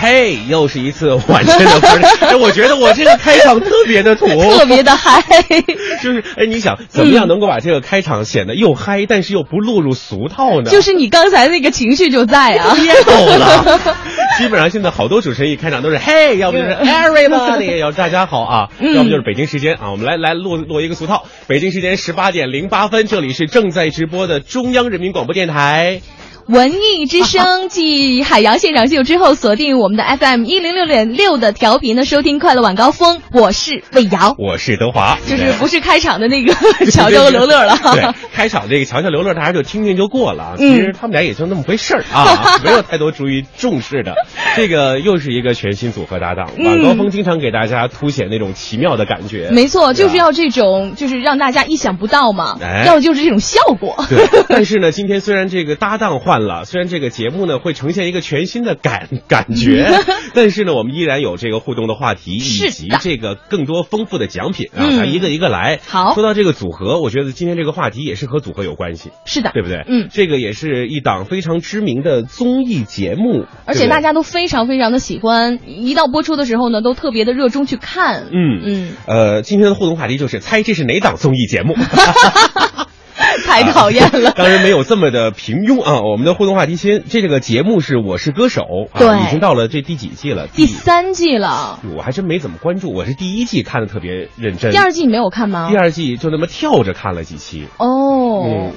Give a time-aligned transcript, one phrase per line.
[0.00, 2.04] 嘿，又是一次晚间的 party。
[2.24, 5.22] 哎，我觉得我这个开场特别的土，特别的嗨，
[6.02, 10.70] 就是哎，你想怎么样能够把这个开场显得又嗨，但是又不落入俗套呢？
[10.70, 12.74] 就是你刚才那个情绪就在啊。
[12.74, 13.78] 别逗了，
[14.38, 26.00] 基本上现在好多主持人一开场都是嘿，要不就是 everybody，要大家好啊，嗯要不就是北京时间啊，我们来来落落一个俗套，北京时间十八点零八分，这里是正在直播的中央人民广播电台。
[26.50, 33.22] 文艺之声继海洋现场秀之后，锁定我们的 FM 一零六点六的调频呢，收听快乐晚高峰。
[33.32, 36.52] 我是魏瑶，我是德华，就是不是开场的那个
[36.90, 37.78] 乔乔和刘乐了。
[37.92, 44.14] 对，开场这个乔乔刘乐大家就听听就过了其实他们俩也就那么回事儿啊，没有太多注意重视的。
[44.56, 49.50] 这个又是一个全新组合搭档，嗯晚高峰经常给大家凸显那种奇妙的感觉。
[49.52, 54.04] 没错，就是要这种，就是让大家意想不到嘛，哎要的就是这种效果。
[54.08, 59.90] 对，但是呢，今天虽然这个搭档换了，虽然这个节目呢会呈现一个全新的感 感觉，
[60.34, 65.80] 但是呢，我们依然有这个互动的话题以及这个更多丰富的奖品啊，一个一个来。
[65.86, 69.84] 好说到这个组合，我觉得今天这个话题也是和组合有关系，是的，对不对？
[69.86, 78.26] 嗯，这个也是一档非常知名的综艺节目，而且大家都非常非常的喜欢，一到播出的时候呢，都特别的热衷去看。
[78.32, 81.74] 嗯嗯，呃，今天的互动话题就是猜这是哪档综艺节目。
[83.46, 84.30] 太讨厌了。
[84.32, 86.00] 当然没有这么的平庸啊！
[86.00, 90.46] 我们的互动话题先，这个节目是《我是歌手》啊，对已经到了这第几季了？
[90.48, 95.68] 第三季了，我还真没怎么关注，我是第一季看的特别认真，第二季你没有看吗？
[95.70, 97.66] 第二季就那么跳着看了几期。
[97.78, 98.44] 哦。
[98.46, 98.72] 嗯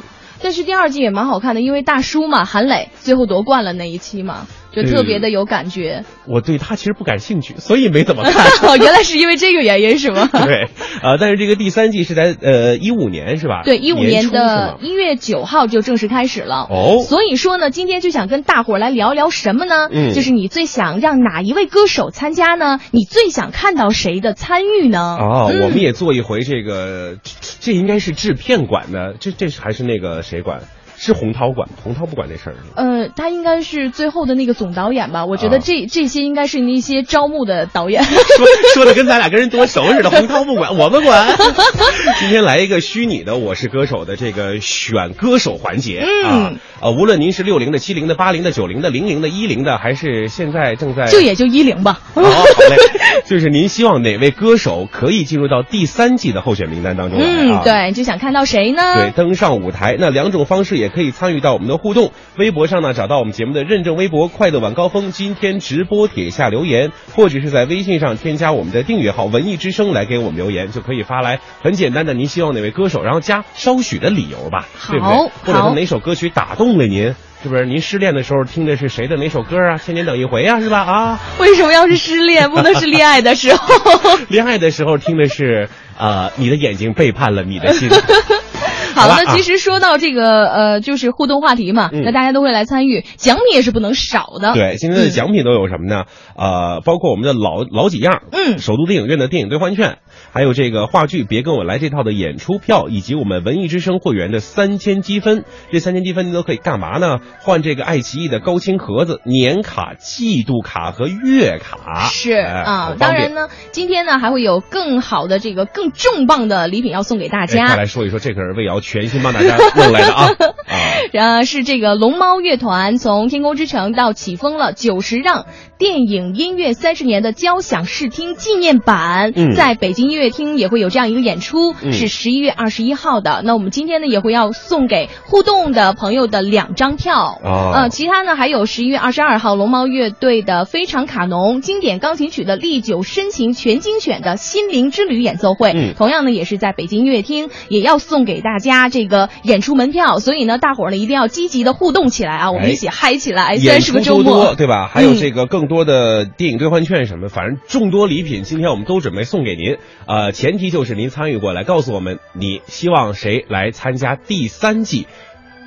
[0.45, 6.03] 但是第二季也蛮好看的，因为大叔嘛，韩磊最后夺冠了那一期嘛，就特别的有感觉。
[6.27, 8.45] 我对他其实不感兴趣，所以没怎么看。
[8.69, 10.27] 哦，原来是因为这个原因是吗？
[10.45, 10.67] 对，
[11.01, 13.61] 呃，但是这个第三季是在呃一五年是吧？
[13.63, 16.67] 对，一五年的一月九号就正式开始了。
[16.69, 19.89] 哦所以说呢，今天就想跟大伙儿来聊聊什么呢？
[19.91, 22.79] 嗯就是你最想让哪一位歌手参加呢？
[22.91, 25.17] 你最想看到谁的参与呢？
[25.19, 30.61] 哦，嗯我们也做一回这个，这这应该是制片管的，这这是还是那个谁管？
[31.03, 32.67] 是洪涛管，洪涛不管这事儿是吧？
[32.75, 35.25] 呃，他应该是最后的那个总导演吧？
[35.25, 38.03] 我觉得啊这、这些应该是那些招募的导演。
[38.03, 41.27] 说说的跟咱俩跟人多熟似的， 洪涛不管，我们管。
[42.19, 51.99] 今天来一个虚拟的《我是歌手》的这个选歌手环节、嗯啊，呃，无论您是六零的、七零的、八零的、九零的、零零的、一零的，还是现在正在就也就一零吧。
[52.13, 52.77] 哦，好嘞，
[53.27, 57.61] 就是您希望哪位歌手可以进入到第三季的候选名单当中来啊？
[57.61, 58.95] 嗯，对，就想看到谁呢？
[58.95, 62.11] 对，登上舞台，那两种方式也可以参与到我们的互动。
[62.37, 75.53] 微博上呢，找到我们节目的认证微博“快乐晚高峰”，今天直播帖下留言，或者是在微信上添加我们的订阅号“文艺之声”来给我们留言，就可以发来很简单的您希望哪位歌手，然后加稍许的理由吧，对不对？
[75.53, 77.13] 或者是哪首歌曲打动了您？
[77.41, 79.77] 是不是您失恋的时候听的是谁的哪首歌啊？
[79.77, 80.79] 千年等一回啊，是吧？
[80.79, 83.67] 啊，为什么要是失恋，不能是恋爱的时候？
[84.29, 85.67] 恋爱的时候听的是，
[85.97, 87.89] 呃，你的眼睛背叛了你的心。
[88.93, 94.53] 好吧那其实说到这个呃，就是互动话题嘛，嗯那大家都会来参与，奖品也是不能少的。
[94.53, 96.05] 对，今天的奖品都有什么呢？
[96.35, 99.97] 呃，包括我们的老老几样，嗯首都电影院的电影兑换券，
[100.31, 105.43] 还有这个话剧《别跟我来》这套的演出票，以及我们文艺之声会员的三千积分。
[105.71, 107.19] 这三千积分您都可以干嘛呢？
[107.39, 112.07] 换这个爱奇艺的高清盒子、年卡、季度卡和月卡。
[112.09, 117.75] 是哎啊当然呢，今天呢还会有更好的这个更重磅的礼品要送给大哎，快家。
[117.75, 120.29] 来说一说，这可是魏瑶全新帮大家弄来的啊。
[120.37, 120.77] 啊！
[121.13, 125.45] 呃，是这个龙猫乐团从《天空之城》到起风了九十让
[125.77, 129.53] 电影音乐三十年的交响视听纪念版，嗯。
[129.53, 131.93] 在北京音乐厅也会有这样一个演出，嗯。
[131.93, 133.41] 是十一月二十一号的。
[133.45, 137.39] 那我们今天呢也会要送给互动的朋友的两张票。
[137.43, 137.71] 哦。
[137.73, 145.93] 呃，其他呢还有十一月二十二号龙猫乐队的《非常卡农》经典钢琴曲的历久深情全精选的心灵之旅演奏会，嗯。
[145.95, 150.19] 同样呢也是在北京音乐厅，也要送给大家这个演出门票。
[150.19, 153.55] 所以呢，大伙儿呢一定要积极的互动起来啊，我们哎一起嗨起来。
[153.57, 154.87] 虽演然是出个周末，对吧？
[154.87, 159.77] 还有嗯这个更多的电影兑换券什么，反正众多礼品，今天我们都准备送给您。
[160.05, 165.07] 呃，前提就是您参与过来，告诉我们你希望谁来参加第三季。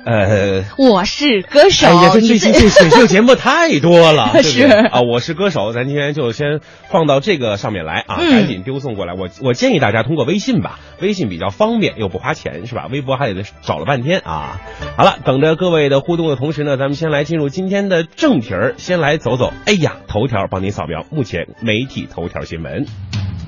[0.07, 1.85] 呃，我是歌手。
[1.85, 9.13] 哎呀，这最近这选秀节目太多了， 对不是啊，我是歌手，咱今天就先放到这个上面来啊，嗯赶紧丢送过来。
[9.15, 12.87] 我我建议大家通过微信吧，微信比较方便又不花钱，是吧？
[12.89, 14.61] 微博还得找了半天啊。
[14.95, 19.51] 好了，等着各位的互动的同时呢，咱们先来进入今天的正题儿，先来走走。
[19.65, 22.85] 哎呀，头条帮您扫描目前媒体头条新闻。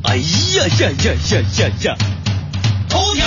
[0.04, 0.24] 哎呀
[0.82, 1.96] 呀呀呀呀呀！
[2.90, 3.26] 头条，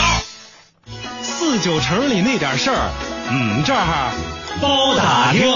[1.23, 2.91] 四九城里那点事儿，
[3.35, 4.13] 嗯，这儿
[4.61, 5.51] 包打听。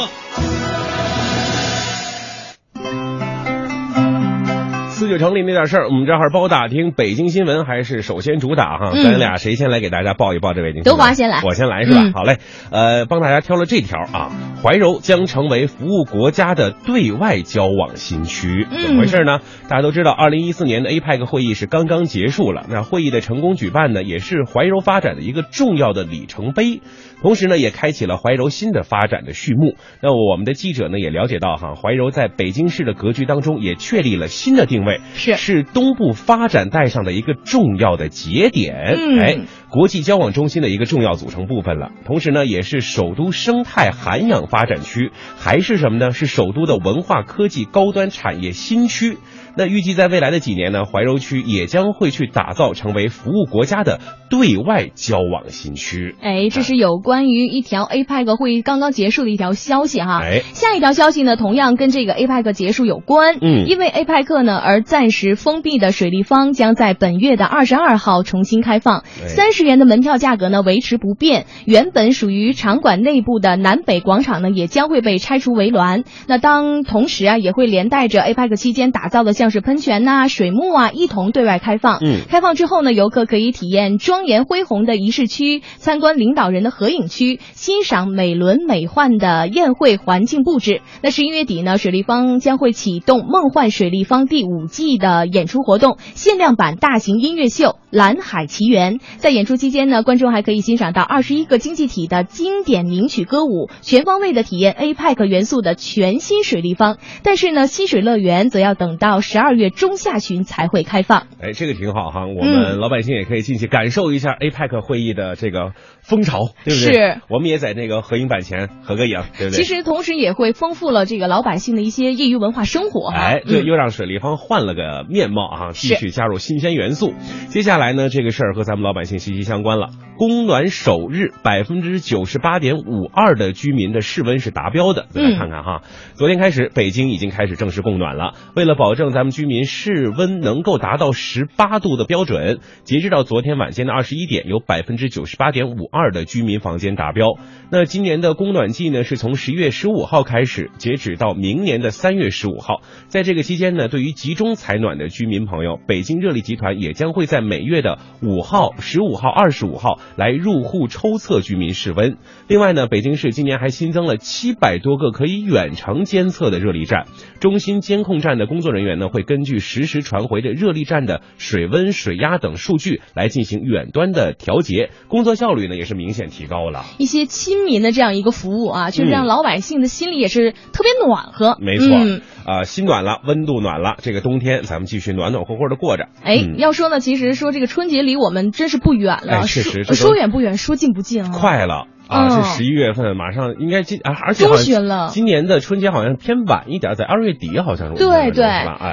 [4.88, 8.92] 四九城里那点事儿，我们这儿包打听北京新闻，还是首先主打哈？
[8.94, 10.96] 嗯咱俩谁先来给大家报一报这北京新闻？
[10.96, 12.00] 德华先来我先来是吧？
[12.02, 12.38] 嗯好嘞，
[12.70, 14.32] 呃，帮大家挑了这条啊，
[14.62, 19.40] 怀柔将成为服务国家的对外交往新区，嗯怎么回事呢？
[19.68, 26.80] 大家都知道，二零一四年的 APEC 会议是刚刚结束了，那会议的成功举办呢，也是怀柔发展的一个重要的里程碑。
[27.22, 29.76] 同时呢，也开启了怀柔新的发展的序幕。
[30.02, 39.38] 那我们的记者呢也了解到，哈，怀柔在北京市的格局当中也确立了新的定位，是是东部发展带上的一个重要的节点，嗯哎，
[39.70, 41.90] 国际交往中心的一个重要组成部分了。
[42.04, 46.10] 同时呢，也是首都生态涵养发展区，还是什么呢？
[46.12, 49.18] 是首都的文化科技高端产业新区。
[49.56, 56.14] 那预计在未来的几年呢，怀柔区也将会去打造成为服务国家的对外交往新区。
[56.20, 60.20] 哎，这是有关于一条 APEC 会议刚刚结束的一条消息哈。
[60.22, 63.38] 哎下一条消息呢，同样跟这个 APEC 结束有关。
[63.40, 71.46] 嗯因为 APEC 呢而暂时封闭的水立方将在本月的二十二号重新开放，哎三十元的门票价格呢维持不变。
[71.64, 76.04] 原本属于场馆内部的南北广场呢也将会被拆除围栏。
[76.26, 81.98] 那当同时啊也会连带着 APEC 期间打造的像是喷泉呐、水幕啊一同对外开放。
[82.02, 90.82] 嗯开放之后呢，游客可以体验庄严恢宏的仪式区，参观领导人的合影区，欣赏美轮美奂的宴会环境布置。
[91.02, 98.98] 那十一月底呢，水立方将会启动《梦幻水立方》第五季的演出活动，限量版大型音乐秀《蓝海奇缘》。
[99.16, 106.98] 在演出期间呢，观众还可以欣赏到二十一个经济体的经典名曲歌舞，全方位的体验 APEC 元素的全新水立方。
[107.22, 111.26] 但是呢，溪水乐园则要等到十二月中下旬才会开放。
[111.40, 115.72] 哎，这个挺好哈，我嗯们老百姓也可以进去感受一下 APEC 会议的这个
[116.02, 116.92] 风潮，对不对？
[116.92, 119.62] 是，我们也在那个合影板前合个影，对不对？
[119.62, 123.08] 其实同时也会丰富了这个老百姓的一些业余文化生活。
[123.08, 127.14] 哎，对，嗯又让水立方换了个面貌啊，继续加入新鲜元素。
[127.48, 129.90] 接下来呢，这个事儿和咱们老百姓息息相关了。
[130.18, 135.06] 供暖首日，百分之九十八点五二的居民的室温是达标的。
[135.10, 135.82] 再来嗯看看哈，
[136.14, 138.32] 昨天开始，北京已经开始正式供暖了。
[138.54, 147.26] 为了保证咱们居民室温能够达到十八度的标准，截止到昨天晚间的二十一点，有百分之九十八点五二的居民房间达标。
[147.70, 152.80] 那今年的供暖季呢，是从十一月十五号开始，截止到明年的三月十五号。
[153.16, 162.18] 在这个期间呢，对于集中采暖的居民朋友，北京热力集团也将会在每月的五号、十五号、二十五号来入户抽测居民室温。
[162.46, 167.06] 另外呢，北京市今年还新增了七百多个可以远程监测的热力站，
[167.40, 176.84] 中心监控站的工作人员呢，会根据实时传回的热力站的水温、水压等数据来进行远端的调节，工作效率呢也是明显提高了。
[176.98, 181.56] 一些亲民的这样一个服务啊，确实嗯让老百姓的心里也是特别暖和。
[181.62, 186.06] 没错，嗯啊、心暖了，温度暖了，这个冬天咱们继续暖暖和和的过着。
[186.22, 191.30] 哎，嗯要说呢，其实说这个春节离我们真是不远了，哎确实说说远不远，说近不近啊。
[191.34, 191.88] 快了。
[192.08, 198.44] 啊，嗯这十一月份马上应该今啊，而且好中旬了今年的春节好像偏晚一点，在二月底好像是对对，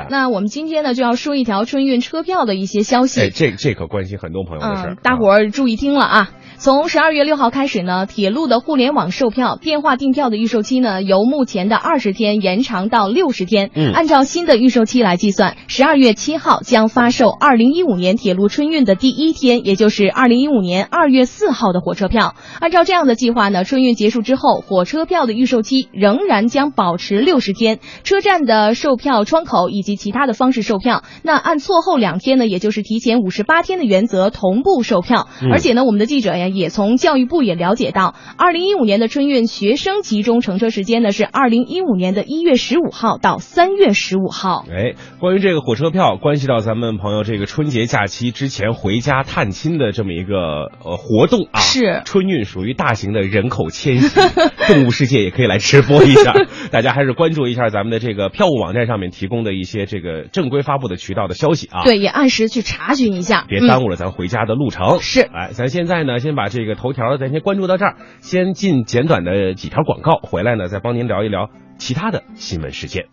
[0.10, 3.22] 那我们今天呢就要说一条春运车票的一些消息。
[3.22, 6.29] 哎，这这可关心很多朋友的事儿、嗯，大伙儿注意听了啊！
[6.58, 13.72] 从十二月六号开始呢，铁路的互联网售票、电话订票的预售期呢，由目前的二十天延长到六十天。
[13.75, 22.36] 嗯按照新的预售期来计算，十二月七号将发售二零一五年铁路春运的第一天，也就是二零一五年二月四号的火车票。
[22.62, 31.03] 按照这样的计划呢，春运结束之后，火车票的预售期仍然将保持六十天，车站的售票窗口以及其他的方式售票。
[31.22, 35.27] 那按错后两天呢，也就是提前五十八天的原则同步售票。
[35.41, 44.65] 嗯而且呢，我们的记者呀也从教育部也了解到，二零一五年的春运学生集中乘车时间呢是二零一五年的一月十五号到三月十五号。
[44.69, 51.60] 哎，关于这个火车票，关系到咱们朋友这个春节假期之前回家探亲的这么一个呃活动啊。
[51.60, 54.19] 是春运属于大大型的人口迁徙，
[54.71, 56.31] 动物世界也可以来直播一下。
[56.69, 61.81] 大家还是关注一下咱们的这个票务网站上面提供的一些这个正规发布的渠道的消息啊。
[61.85, 65.00] 对，也按时去查询一下，别耽误了咱回家的路程。
[65.00, 73.05] 是，哎，咱现在呢，先把这个头条咱先关注到这儿，先进简短的几条广告，回来呢再帮您聊一聊其他的新闻事件。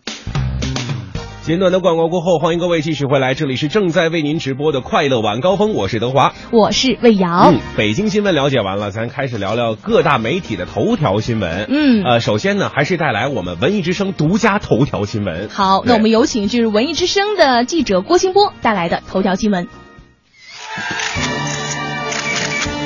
[1.43, 7.51] 简短的广告过后，欢迎各位继续回来，这里是正在为您直播的快乐晚高峰，我是德华，我是魏瑶。
[7.51, 11.65] 嗯，北京新闻了解完了，咱开始聊聊各大媒体的头条新闻。
[11.67, 15.49] 嗯，呃，首先呢，还是带来我们文艺之声独家头条新闻。
[15.49, 19.67] 好，那我们有请就是文艺之声的记者郭新波带来的头条新闻。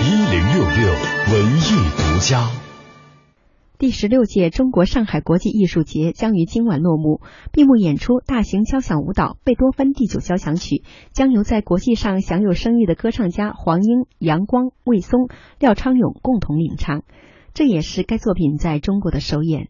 [0.02, 0.94] 一零六六
[1.34, 2.48] 文艺独家。
[3.78, 7.20] 第十六届中国上海国际艺术节将于今晚落幕，
[7.52, 10.76] 闭幕演出大型交响舞蹈《贝多芬第九交响曲》
[11.12, 15.28] 将由在国际上享有声誉的歌唱家黄英、杨光、魏松、
[15.60, 17.04] 廖昌永共同领唱，
[17.54, 19.68] 这也是该作品在中国的首演。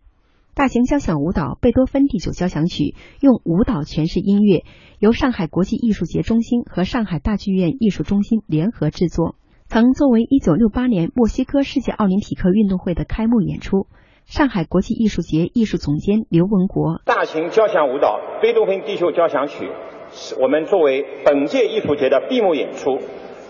[0.53, 2.83] 大型交响舞蹈《贝多芬第九交响曲》
[3.21, 4.65] 用舞蹈诠释音乐，
[4.99, 9.35] 由上海国际艺术节中心和上海大剧院艺术中心联合制作。
[9.75, 13.87] 曾作为1968年墨西哥世界奥林匹克运动会的开幕演出。
[14.23, 19.65] 上海国际艺术节艺术总监刘文国：大型交响舞蹈《贝多芬第九交响曲》
[20.11, 22.99] 是我们作为本届艺术节的闭幕演出，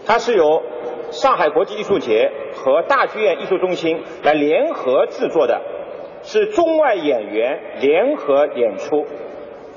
[0.08, 0.64] 它是由
[1.12, 5.62] 上海国际艺术节和大剧院艺术中心来联合制作的，
[6.24, 9.06] 是中外演员联合演出，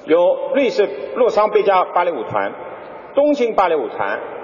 [0.06, 2.54] 由瑞士洛桑贝加芭蕾舞团、
[3.14, 4.37] 东京芭蕾舞团。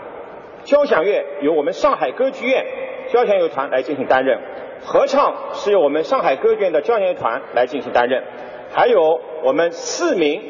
[0.65, 2.65] 交响乐由我们上海歌剧院
[3.13, 4.41] 交响乐团来进行担任，
[4.83, 8.25] 合唱是由我们上海歌剧院的交响乐团来进行担任，
[8.73, 10.43] 还有我们四名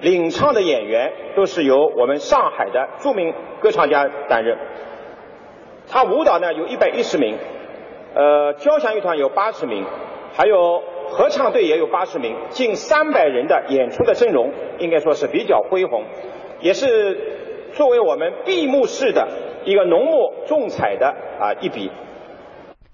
[0.00, 4.56] 领唱的演员都是由我们上海的著名歌唱家担任。
[5.88, 7.36] 他舞蹈呢有一百一十名，
[8.14, 9.84] 呃，交响乐团有八十名，
[10.34, 16.04] 还有合唱队也有八十名，近三百人的演出的阵容应该说是比较恢宏，
[16.60, 17.18] 也是
[17.74, 19.28] 作为我们闭幕式的。
[19.66, 21.90] 一个浓墨重彩的啊一笔。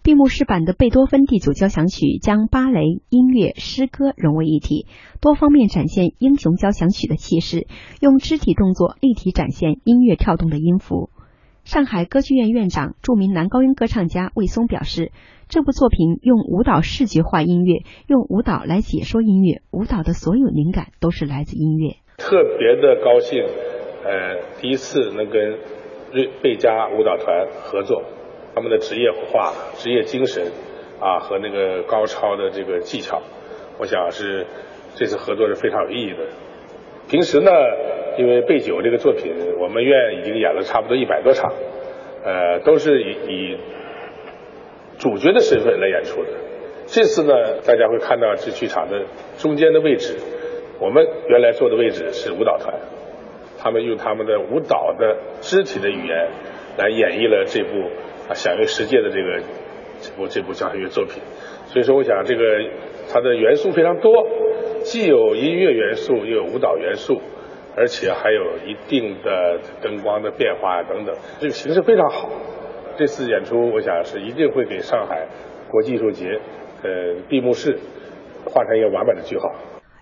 [0.02, 4.86] 闭幕式版的贝多芬第九交响曲将芭蕾、音乐、诗歌融为一体，
[5.20, 7.66] 多方面展现英雄交响曲的气势，
[8.00, 11.10] 用肢体动作立体展现音乐跳动的音符。
[11.64, 15.10] 上海歌剧院院长、著名男高音歌唱家魏松表示，
[15.48, 21.96] 这部作品用舞蹈视觉化音乐，用舞蹈来解说音乐，舞蹈的所有灵感都是来自音乐。
[22.16, 23.42] 特别的高兴，
[24.04, 25.58] 呃，第一次能跟。
[26.16, 28.02] 瑞贝加舞蹈团合作，
[28.54, 30.50] 他们的职业化、职业精神
[30.98, 33.20] 啊和那个高超的这个技巧，
[33.78, 34.46] 我想是
[34.94, 36.20] 这次合作是非常有意义的。
[37.06, 37.50] 平时呢，
[38.16, 39.30] 因为贝九这个作品，
[39.60, 41.52] 我们院已经演了差不多一百多场，
[42.24, 43.58] 呃，都是以以
[44.98, 46.30] 主角的身份来演出的。
[46.86, 49.04] 这次呢，大家会看到这剧场的
[49.36, 50.16] 中间的位置，
[50.80, 52.74] 我们原来坐的位置是舞蹈团。
[53.58, 56.28] 他们用他们的舞蹈的肢体的语言
[56.78, 57.90] 来演绎了这部
[58.28, 59.40] 啊享誉世界的这个
[60.00, 61.22] 这部这部交响乐作品，
[61.66, 62.42] 所以说我想这个
[63.12, 64.26] 它的元素非常多，
[64.84, 67.20] 既有音乐元素，又有舞蹈元素，
[67.76, 72.28] 而且还有一定的灯光的变化等等，这个形式非常好。
[72.98, 75.26] 这次演出我想是一定会给上海
[75.70, 76.40] 国际艺术节
[76.82, 77.78] 呃闭幕式
[78.46, 79.52] 画上一个完美的句号。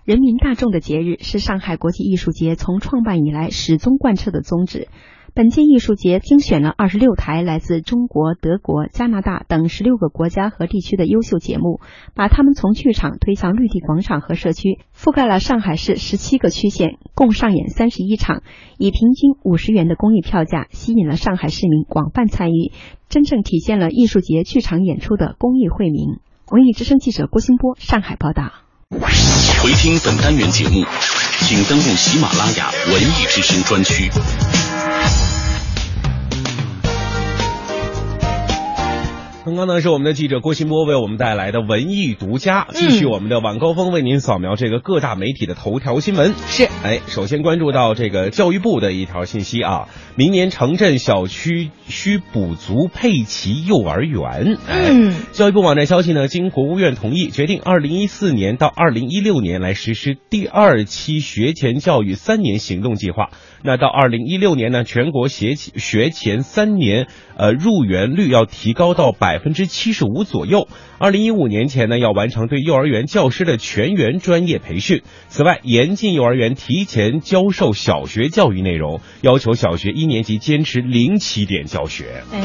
[0.05, 4.87] 人民大众的节日是上海国际艺术节从创办以来始终贯彻的宗旨。
[5.33, 11.81] 本届艺术节精选了二十六台来自中国、德国、加拿大等十六个国家和地区的优秀节目，
[12.13, 18.43] 把他们从剧场推向绿地广场和社区，覆盖了上海市十七个区县，共上演三十一场，
[18.77, 22.71] 以平均五十元的公益票价，吸引了上海市民广泛参与，
[23.09, 26.19] 真正体现了艺术节剧场演出的公益惠民。
[26.51, 28.64] 文艺之声记者郭新波上海报道。
[29.63, 30.85] 回听本单元节目，
[31.41, 34.11] 请登录喜马拉雅文艺之声专区。
[39.45, 46.33] 刚刚呢是我们的记者郭新波为我们带来的文艺独家，继续我们的晚高峰为您扫描这个各大媒体的头条新闻。
[46.47, 54.57] 是，哎，首先关注到这个教育部的一条信息啊，明年城镇小区需补足配齐幼儿园。
[54.67, 63.29] 嗯，教育部网站消息呢，经国务院同意，决定二零一四年到二零一六年来实施第二期学前教育三年行动计划。
[63.61, 67.07] 那到二零一六年呢，全国学学前三年
[67.37, 69.35] 呃入园率要提高到百。
[69.45, 70.67] 分之七十五左右。
[70.97, 75.03] 二零一五年前呢，要完成对幼儿园教师的全员专业培训。
[75.27, 82.23] 此外，严禁幼儿园提前教授小学教育内容，要求小学一年级坚持零起点教学。
[82.33, 82.39] 哎，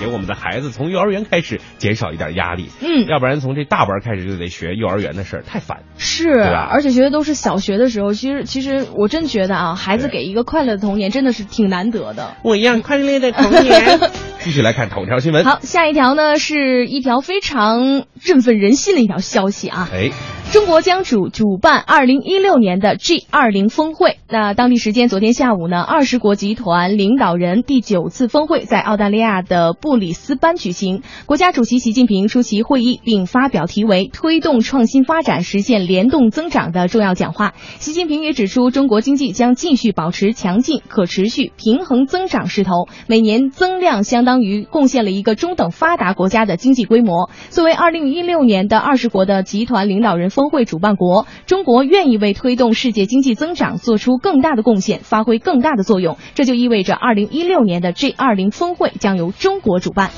[0.00, 5.84] 给我们的孩子从幼儿园开始减少一点压力，嗯，要不然从这大班开始就得学幼儿园的事儿，太烦。
[5.96, 12.36] 是，而且学的都是小学的时候，其实其实我真觉得啊，孩子给一个快乐的童年真的是挺难得的。
[12.42, 14.00] 我一样快乐的童年。
[14.40, 15.44] 继续来看头条新闻。
[15.44, 19.88] 好，下一条呢是一条非常振奋人心的一条消息啊。
[19.92, 20.10] 哎。
[20.54, 24.18] 中国将主主办二零一六年的 G 二零峰会。
[24.28, 31.02] 那当地时间昨天下午呢，二十国集团领导人第九次峰会在澳大利亚的布里斯班举行。
[31.26, 37.54] 国家主席习近平出席会议，并发表题为“推动创新发展实现联动增长”的重要讲话。
[37.80, 47.28] 习近平也指出，中国经济将继续保持强劲、可持续、平衡增长势头，每年增量相当于贡献了一个中等发达国家的经济规模。
[47.48, 50.43] 作为二零一六年的二十国的集团领导人峰。
[50.44, 56.18] 峰会主办国中国愿意为推动世界经济增长做出更大的贡献，发挥更大的作用。
[56.34, 60.10] 这就意味着，二零一六年的 G 二零峰会将由中国主办。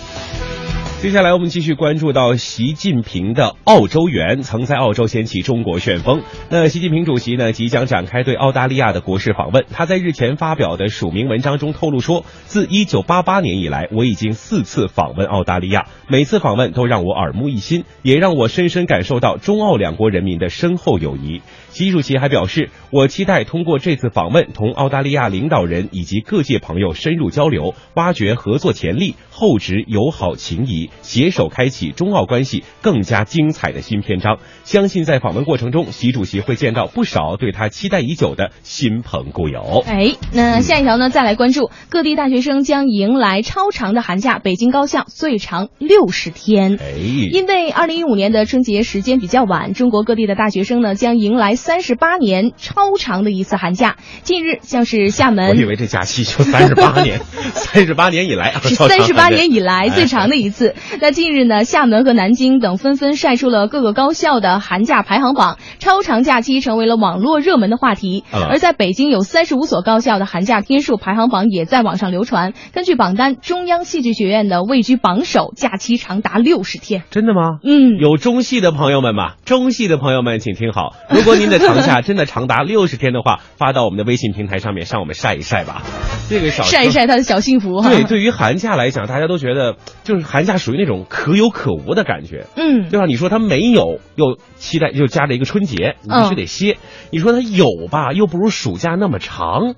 [1.03, 6.23] 接下来我们继续关注到习近平的澳洲园，曾在澳洲掀起中国旋风。
[6.49, 9.67] 那习近平主席呢，即将展开对澳大利亚的国事访问。
[9.71, 21.43] 他在日前发表的署名文章中透露说，自一九八八年以来，我已经四次访问澳大利亚，每次访问都让我耳目一新，也让我深深感受到中澳两国人民的深厚友谊。
[21.71, 34.39] 习主席还表示，我期待通过这次访问，同澳大利亚领导人以及各界朋友深入交流，挖掘合作潜力，厚植友好情谊，携手开启中澳关系更加精彩的新篇章。
[34.65, 39.83] 相信在访问过程中，习主席会见到不少对他期待已久的新朋故友。
[39.87, 41.11] 哎，那下一条呢？
[41.11, 46.79] 再来关注各地大学生将迎来超长的寒假，北京高校最长六十天。
[46.81, 46.95] 哎，
[47.31, 51.56] 因为二零一五年的春节时间比较晚，中国各地的大学生呢将迎来。
[51.57, 57.21] 三十八年超长的一次寒假，近日像是厦门，我以为这假期就三十八年，
[57.53, 60.75] 三十八年以来是三十八年以来最长的一次。
[61.01, 68.25] 那近日呢，厦门和南京等纷纷晒出了各个高校的寒假排行榜，超长假期成为了网络热门的话题。
[68.31, 72.53] 而在北京有三十五所高校的寒假天数排行榜也在网上流传。
[72.73, 77.03] 根据榜单，中央戏剧学院的位居榜首，假期长达六十天。
[77.11, 77.59] 真的吗？
[77.65, 79.33] 嗯，有中戏的朋友们吗？
[79.45, 81.67] 中戏的朋友们请听好，如果您的。
[81.67, 85.83] 长 假真的长达六十天的话，发到我们的微信平台上面，让我们晒一晒吧。
[86.29, 87.83] 这个小晒一晒他的小幸福。
[87.83, 92.47] 对，对于寒假来讲，大家都觉得就是寒假属于那种可有可无的感觉。
[92.57, 93.07] 嗯，对吧？
[93.07, 96.79] 你说他没有，又期待又加了一个春节，你必须得歇。
[97.11, 99.75] 你说他有吧，又不如暑假那么长。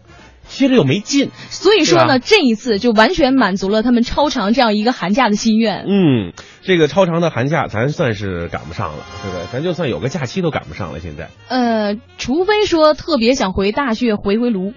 [0.49, 5.85] 歇着又没劲，所以说呢，这一次就完全满足了他们超长这样一个寒假的心愿。
[5.87, 6.33] 嗯，
[6.63, 9.47] 这个超长的寒假，咱算是赶不上了，对不对？
[9.53, 11.01] 咱就算有个假期都赶不上了。
[11.01, 14.73] 现在，呃，除非说特别想回大学回回炉。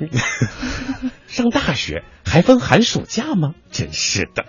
[1.27, 3.53] 上大学还分寒暑假吗？
[3.71, 4.45] 真是的。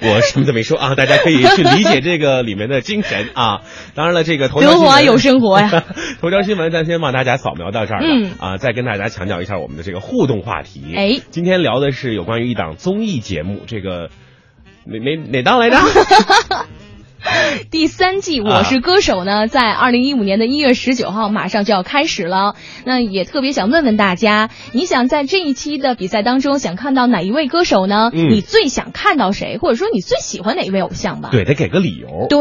[0.00, 3.62] 我什么都没说啊，大家可以去理解这个里面的精神啊。
[3.94, 5.84] 当然了，这个头条新闻有生活呀。
[6.20, 10.94] 头条新闻咱先帮大家扫描到这儿了啊，再跟大家强调一下我们的这个互动话题。
[10.96, 14.10] 哎，今天聊的是有关于一档综艺节目，这个
[14.84, 15.76] 哪哪哪档来着？
[17.70, 22.54] 第三季《我是歌手》呢，在二零一五年的一月十九号马上就要开始了。
[22.84, 28.10] 那也特别想问问大家，你想在这一期的比赛当中想看到哪一位歌手呢？
[28.12, 29.58] 嗯，你最想看到谁？
[29.58, 31.30] 或者说你最喜欢哪一位偶像吧？
[31.32, 32.26] 对，得给个理由。
[32.28, 32.38] 对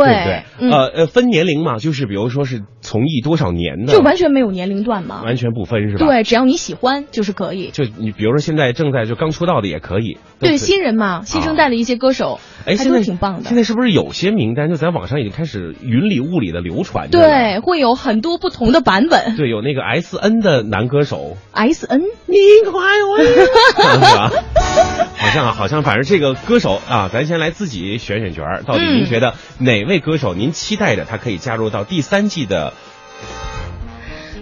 [0.59, 5.23] 对，呃呃，分年龄嘛，就是比如说是从艺多少年的，就完全没有年龄段嘛？
[5.23, 6.05] 完全不分是吧？
[6.05, 7.71] 对，只要你喜欢就是可以。
[7.71, 10.17] 就你比如说现在正在就刚出道的也可以。
[10.39, 13.43] 对，新人嘛，新生代的一些歌手，哎，现在挺棒的。
[13.45, 17.09] 现在是不是有些名单就在网上已经开始云里雾里的流传？
[17.09, 19.37] 对，会有很多不同的版本。
[19.37, 21.37] 对，有那个 S N 的男歌手。
[21.53, 22.35] S N，你
[22.69, 24.31] 快我，是吧？
[25.15, 28.63] 好像好像，反正这个歌手啊，咱先来自己选选角儿。
[28.63, 32.73] 到底您觉得哪位歌手您期待着他可以加入到第三季的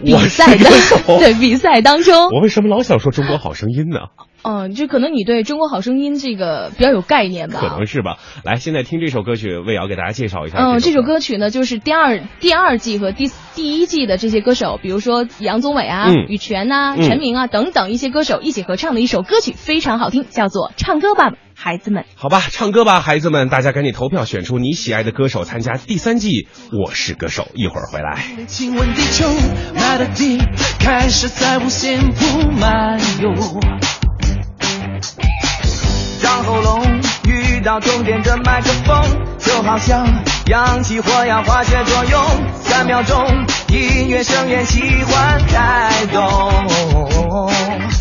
[0.03, 0.69] 比赛的
[1.19, 2.29] 对比赛当中？
[2.29, 4.08] 我为什么老想说《中国好声音》呢？
[4.47, 7.60] 嗯，就可能你对中国好声音这个比较有概念吧？
[7.60, 8.17] 可能是吧。
[8.43, 10.58] 来，现在听这首歌曲，魏瑶给大家介绍一下。
[10.60, 22.04] 嗯，这首歌曲呢，就是第二第二季和第第一季的这些歌手，比如说杨宗纬啊、羽泉呐、陈明啊等等一些歌手一起合唱的一首歌曲，非常好听，叫做《唱歌吧，孩子们》。
[22.15, 26.30] 好吧，唱歌吧，孩子们，大家赶紧投票选出你喜爱的歌手，参加第三季
[26.72, 27.44] 《我是歌手》。
[27.56, 28.20] 一会儿回来。
[28.48, 29.28] 亲吻地球
[29.76, 30.39] ，melody
[30.80, 33.34] 开始在无限布漫游。
[36.22, 36.84] 让喉咙
[37.28, 39.04] 遇到终点的麦克风，
[39.38, 40.08] 就好像
[40.48, 42.22] 氧气或氧化学作用，
[42.62, 43.24] 三秒钟，
[43.70, 47.94] 音乐声源喜欢开动。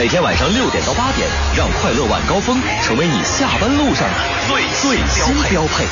[0.00, 4.14] 每天晚上六点到八点，让快乐晚高峰成为你下班路上的
[4.48, 5.84] 最最新标配。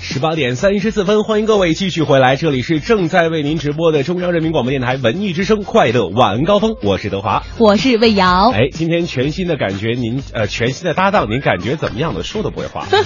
[0.00, 8.50] 十八点三十四分，欢迎各位继续回来，这里是正在为您直播的中央人民广播电台文艺之声快乐晚高峰，我是德华，我是魏瑶。
[8.50, 12.24] 哎，今天全新的感觉，您呃全新的搭档，您感觉怎么样的？
[12.24, 12.84] 说都不会话。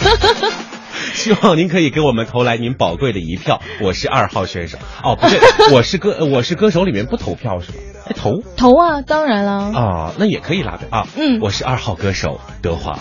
[1.15, 3.61] 希望您可以给我们投来您宝贵的一票。
[3.81, 5.39] 我是二号选手，哦不对，
[5.73, 7.79] 我是歌我是歌手里面不投票是吧？
[8.07, 9.53] 还投投啊，当然了。
[9.79, 11.07] 啊，那也可以拉的啊。
[11.17, 12.99] 嗯，我是二号歌手德华，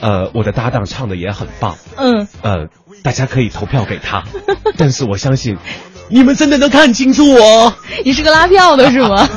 [0.00, 1.76] 呃，我的搭档唱的也很棒。
[1.96, 2.66] 嗯，呃，
[3.02, 4.24] 大家可以投票给他，
[4.76, 5.56] 但是我相信
[6.08, 7.74] 你们真的能看清楚我。
[8.04, 9.28] 你是个拉票的是吗？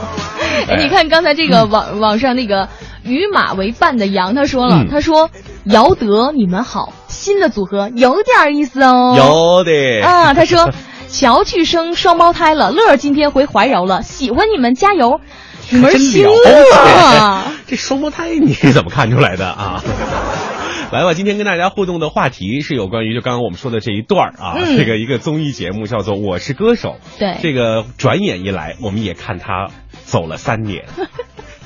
[0.68, 2.70] 哎，你看刚才这个网网上那个
[3.04, 5.30] 与马为伴的羊，他说了，嗯他说
[5.66, 9.16] 姚德你们好，新的组合有点意思哦。
[9.18, 9.72] 有的
[10.06, 10.70] 啊，他说
[11.08, 15.22] 乔去生双胞胎了，乐儿今天回怀柔了，喜欢你们，加油！
[15.70, 16.78] 你们是亲真了
[17.18, 19.82] 啊， 这双胞胎你是怎么看出来的啊？
[20.92, 26.98] 来吧，今天跟大家互动的话题是有关于就刚刚我们说的这一段儿啊，嗯这个一个综艺节目叫做《我是歌手》。
[27.20, 29.70] 对这个转眼一来，我们也看他
[30.04, 30.86] 走了三年，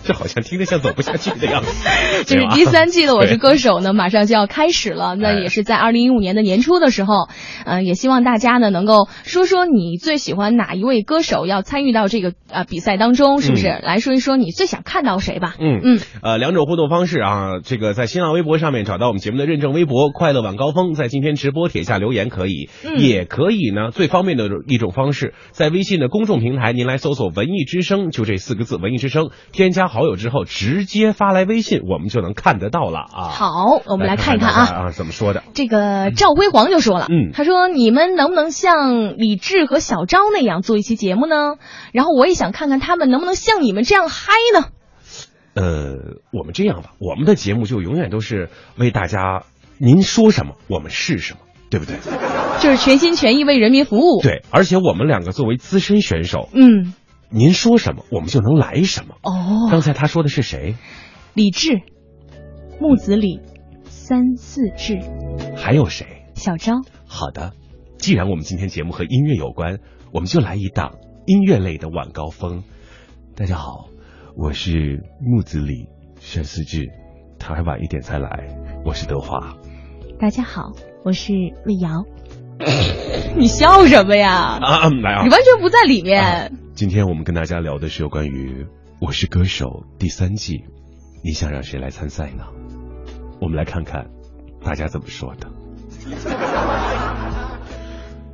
[0.07, 1.69] 这好像听着像走不下去的样子。
[2.25, 5.15] 就是第三季的《我是歌手》呢，马上就要开始了。
[5.15, 7.27] 那哎也是在二零一五年的年初的时候，
[7.65, 13.67] 呃，也希望大家呢能够说说你最喜欢哪一位歌手要参与到这个呃比赛当中，是不是？
[13.67, 15.55] 嗯来说一说你最想看到谁吧。
[15.59, 23.91] 嗯嗯，呃，两种互动方式啊，这个在新浪微博上面找到我们节目的认证微博“快乐晚高峰”，在今天直播帖下留言可以，嗯也可以呢。
[23.91, 33.29] 最方便的一种方式，在微信的公众平台，您来搜索“文艺之声”，就这四个字“文艺之声”，添加好友之后，直接发来微信，我们就能看得到了啊。
[33.29, 34.88] 好，我们来看一看看啊。
[34.88, 35.43] 啊，怎么说的？
[35.53, 41.55] 这个赵辉煌就说了，嗯他说你们能不能像李志和小昭那样做一期节目呢？
[41.93, 44.67] 然后我也想看看他们能不能像你们这样嗨呢？
[45.53, 45.95] 呃，
[46.31, 49.43] 我们这样吧，我们的节目就永远都是为大家，
[49.79, 51.95] 您说什么，我们是什么，对不对？
[52.62, 56.93] 就是全心全意为人民服务。，对，而且我们两个作为资深选手，嗯，
[57.29, 59.15] 您说什么，我们就能来什么。
[59.21, 60.75] 哦，刚才他说的是谁？
[61.33, 61.81] 李志、
[62.79, 63.41] 木子李、
[63.83, 64.99] 三四志、
[65.55, 66.25] 还有谁？
[66.35, 66.75] 小昭。
[67.05, 67.51] 好的，
[67.97, 69.79] 既然我们今天节目和音乐有关，
[70.13, 72.63] 我们就来一档音乐类的晚高峰。
[73.35, 73.89] 大家好，
[74.37, 75.89] 我是木子李
[76.21, 76.87] 沈思志，
[77.39, 78.47] 他还晚一点才来。
[78.85, 79.57] 我是德华。
[80.17, 80.71] 大家好，
[81.03, 81.33] 我是
[81.65, 82.05] 魏瑶。
[83.37, 84.31] 你笑什么呀？
[84.61, 85.23] 啊，来啊！
[85.23, 86.57] 你完全不在里面。
[86.77, 88.63] 今天我们跟大家聊的是有关于
[89.01, 89.65] 《我是歌手》
[89.97, 90.63] 第三季，
[91.23, 92.43] 你想让谁来参赛呢？
[93.41, 94.11] 我们来看看
[94.63, 95.49] 大家怎么说的。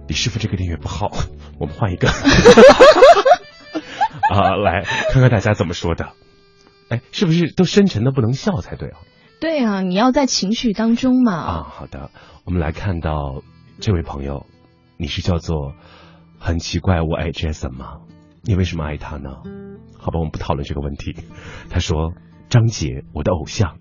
[0.09, 1.09] 李师傅，这个音乐不好，
[1.57, 2.09] 我们换一个。
[4.29, 6.09] 啊，来看看大家怎么说的。
[6.89, 8.99] 哎，是不是都深沉的不能笑才对啊？
[9.39, 11.33] 对啊，你要在情绪当中嘛。
[11.33, 12.11] 啊，好的，
[12.43, 13.41] 我们来看到
[13.79, 14.45] 这位朋友，
[14.97, 15.75] 你是叫做
[16.39, 18.01] 很奇怪，我爱 Jason 吗？
[18.45, 19.29] 你为什么爱他呢？
[19.97, 21.15] 好吧，我们不讨论这个问题。
[21.69, 22.11] 他说
[22.49, 23.77] 张杰，我的偶像，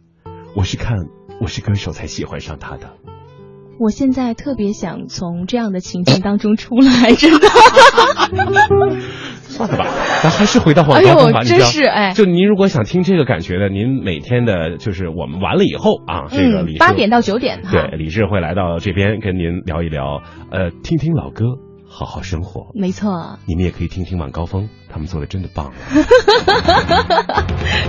[0.55, 0.99] 我是看
[1.41, 2.93] 《我是歌手》才喜欢上他的。
[3.81, 7.49] 我现在特别想从这样的情境当中出来，真的。
[9.43, 9.85] 算了吧，
[10.23, 11.43] 咱还是回到晚高峰吧。
[11.43, 17.73] 真是哎就您如果想听这个感觉的，您每天的就是我们完了以后啊，这个李嗯，志八点到九点哈。
[17.73, 20.23] 对李志会来到这边跟您聊一聊，
[20.53, 21.45] 呃，听听老歌，
[21.93, 22.69] 好好生活。
[22.75, 25.73] 没错，你们也可以听听晚高峰，他们做的真的棒。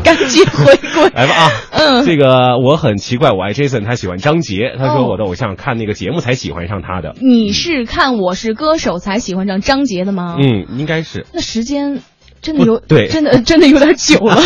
[0.04, 1.10] 赶紧回归。
[1.16, 7.16] 来吧啊，嗯这个我很奇怪，我爱 Jason，他喜欢张杰，他说哦我的偶像看那个节目才喜欢上他的。
[7.22, 10.36] 你是看《我是歌手》才喜欢上张杰的吗？
[10.40, 11.26] 嗯，应该是。
[11.34, 12.02] 那时间
[12.42, 14.38] 真的有对真的真的有点久了。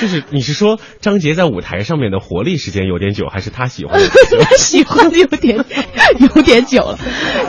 [0.00, 4.08] 就是你是说张杰在舞台上面的活力时间有点久，还是他喜欢的
[4.58, 5.64] 喜欢的有点
[6.18, 6.98] 有点久了。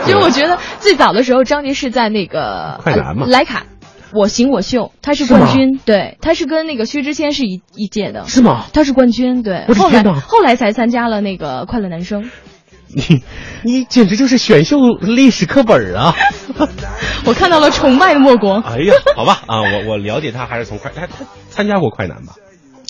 [0.05, 3.65] 其实我觉得最早的时候，张杰是在那个快男嘛呃莱卡。
[4.13, 8.65] 我行我秀，他是冠军，对，他是跟那个薛之谦是一一届的，是吗？
[8.71, 9.65] 他是冠军，对。
[9.75, 12.31] 后来后来才参加了那个快乐男声。
[12.87, 13.23] 你
[13.63, 16.13] 你简直就是选秀历史课本啊！
[17.25, 18.61] 我看到了崇拜的目光。
[18.61, 22.33] 哎呀，好吧啊，我我了解他还是从快他他参加过快男吧？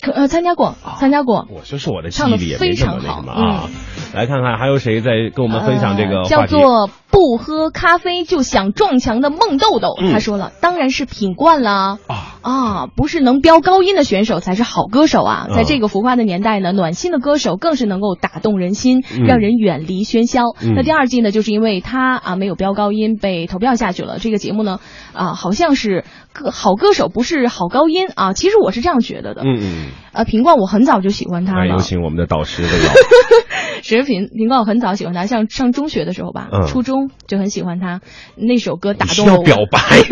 [0.00, 1.46] 可呃，参加过，参加过。
[1.50, 3.68] 我说是我的记忆力也这么那常好什么啊。
[4.14, 6.54] 来看看还有谁在跟我们分享这个话题？
[6.54, 11.98] 做不喝咖啡就想撞墙的孟豆豆，嗯他说了，当然是品冠啦。
[12.06, 15.46] 啊啊，不是能飙高音的选手才是好歌手啊！
[15.50, 20.42] 嗯在这个浮夸的年代呢，暖心的歌手更是能够打动人心，嗯让人远离喧嚣。
[20.60, 24.20] 嗯那第二季呢，就是因为他啊没有飙高音，被投票下去了。
[24.20, 24.78] 这个节目呢，
[25.12, 29.42] 啊好像是歌好歌手不是好高音啊，其实我是这样觉得的。
[29.42, 29.86] 嗯嗯，
[30.18, 32.92] 呃，平冠我很早就喜欢他了有，请我们的导师这个。
[33.84, 38.00] 石品品冠我很早喜欢他，像上中学的时候吧，嗯初中就很喜欢他，
[38.34, 39.38] 那首歌打动了我。
[39.38, 39.78] 要表白。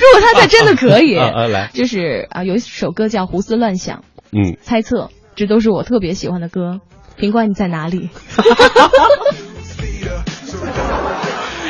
[0.00, 3.98] 如果他在真的可以，啊啊来就是啊，有一首歌叫《胡思乱想》，
[4.32, 6.80] 嗯，猜测，这都是我特别喜欢的歌。
[7.16, 8.08] 平冠你在哪里？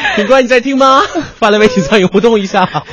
[0.16, 1.03] 品冠你在听吗？
[1.37, 2.85] 发来微信参与互动一下。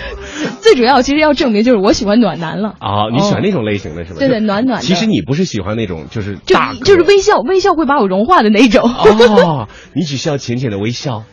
[0.61, 2.75] 最主要其实要证明就是我喜欢暖男了。
[2.79, 4.19] 啊，你喜欢那种类型的是吧？
[4.19, 8.83] 对对暖暖的其实你不是喜欢那种就是就大就是微笑，微笑会把我融化的那种。
[8.93, 11.23] 哦，你只需要浅浅的微笑，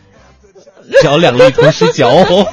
[1.01, 2.47] 嚼两粒同时嚼哦。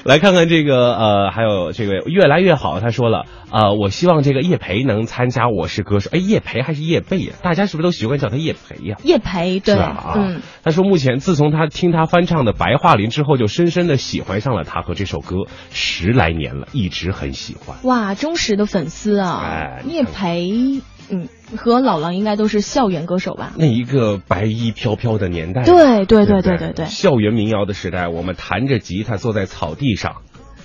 [0.04, 6.10] 来看看这个呃，还有这个越来越好，他说了，呃，我希望这个叶培能参加《我是歌手》。
[6.14, 7.34] 哎，叶培还是叶蓓呀？
[7.42, 8.96] 大家是不是都习惯叫他叶培呀？
[9.02, 9.80] 叶培对，是？
[9.80, 15.36] 啊，嗯，他说目前自从他听他翻唱的《白桦林》之后，就深深的喜欢上了他和这首歌，
[15.70, 17.76] 十来年了，一直很喜欢。
[17.82, 20.80] 哇，忠实的粉丝啊哎，叶培，
[21.10, 23.52] 嗯，和老狼应该都是校园歌手吧？
[23.56, 25.62] 那一个白衣飘飘的年代。
[25.62, 26.58] 啊，对对对对对。
[26.58, 26.86] 对对？
[26.86, 30.16] 校园民谣的时代，我们弹着吉他坐在草地上，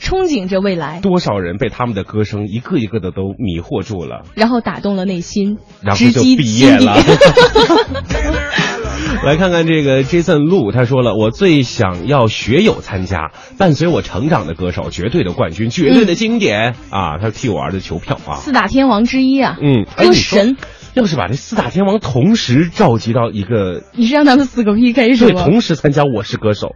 [0.02, 6.98] 憧憬着未来，多少人被他们的歌声一个一个的都迷惑住了，然后打动了内心，然后就毕业了。
[9.23, 17.17] 来看看这个 Jason Lu，他说了，我最想要学友参加，伴随我成长的歌手，绝对的冠军，绝对的经典、啊！
[17.21, 18.36] 他替我儿子求票啊。
[18.36, 20.58] 四大天王之一啊，嗯，哎，歌神，
[20.93, 26.67] 要是把这四大天王同时召集到一个，你是让他们四个 PK 是对，同时参加《我是歌手》，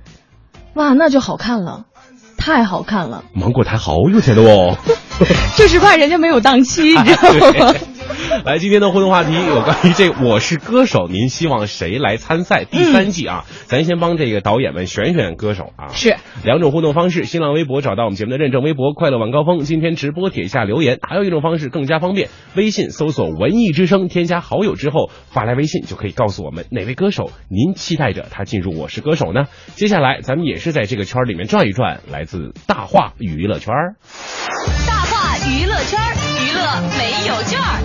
[0.75, 1.85] 哇，那就好看了，
[2.37, 4.77] 太好看了，芒果台好有钱的哦。
[5.57, 7.75] 就是怕人家没有档期，你知道吗？
[8.45, 12.63] 来，今天的互动话题有关于这《我是歌手》，您希望谁来参赛？
[12.63, 15.89] 第三季啊，咱先帮这个导演们选选歌手啊。
[15.91, 29.47] 是两种互动方式：新浪微博找到我们节目的认证微博“快乐晚高峰”，今天直播帖下留言；还有一种方式更加方便，微信搜索“文艺之声”，添加好友之后发来微信就可以告诉我们哪位歌手您期待着他进入《我是歌手》呢？
[29.75, 33.95] 接下来咱们也是在这个圈儿里面转一转，来自大话娱乐圈儿。
[35.49, 35.99] 娱乐圈，
[36.43, 37.79] 娱乐没有券儿。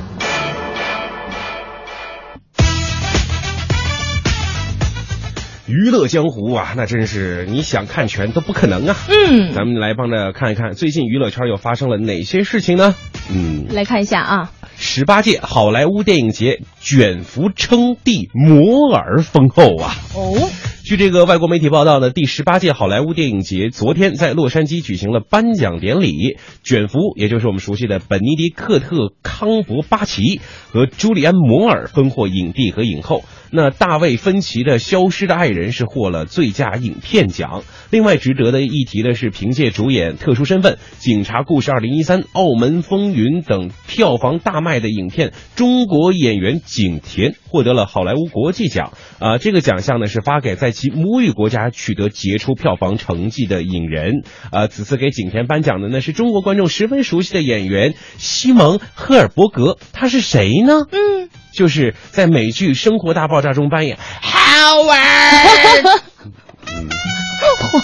[5.69, 8.97] 娱乐江湖啊，那真是你想看全都不可能啊！
[9.09, 12.95] 嗯，咱们来帮着看一看，最近娱乐圈又发生了哪些事情呢？
[13.31, 19.95] 嗯，来看一下啊，十八届好莱坞电影节卷福称帝，摩尔丰厚啊！
[20.17, 20.51] 哦，
[20.85, 30.41] 据这个外国媒体报道呢，第十八届好莱坞电影节昨天在洛杉矶举行了颁奖典礼，卷福也就是我们熟悉的本尼迪克特·康伯巴奇
[30.73, 33.23] 和朱利安·摩尔分获影帝和影后。
[33.55, 37.63] 那大卫·芬奇的《消失的爱人》是获了最佳影片奖。
[37.91, 48.93] 另外值得的一提的是，凭借主演《特殊身份》《警察故事2013》《澳门风云》等票房大卖的影片，中国演员景甜获得了好莱坞国际奖。
[49.19, 54.25] 啊、这个奖项呢是发给在其母语国家取得杰出票房成绩的影人。
[54.51, 60.87] 啊，此次给景甜颁奖的呢是中国观众十分熟悉的演员西蒙·赫尔伯格，他是谁呢？
[60.91, 66.01] 嗯，就是在美剧《生活大爆炸》中扮演 Howard。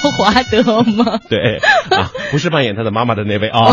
[0.03, 1.18] 霍华德吗？
[1.29, 1.57] 对
[1.90, 3.72] 啊，不是扮演他的妈妈的那位啊。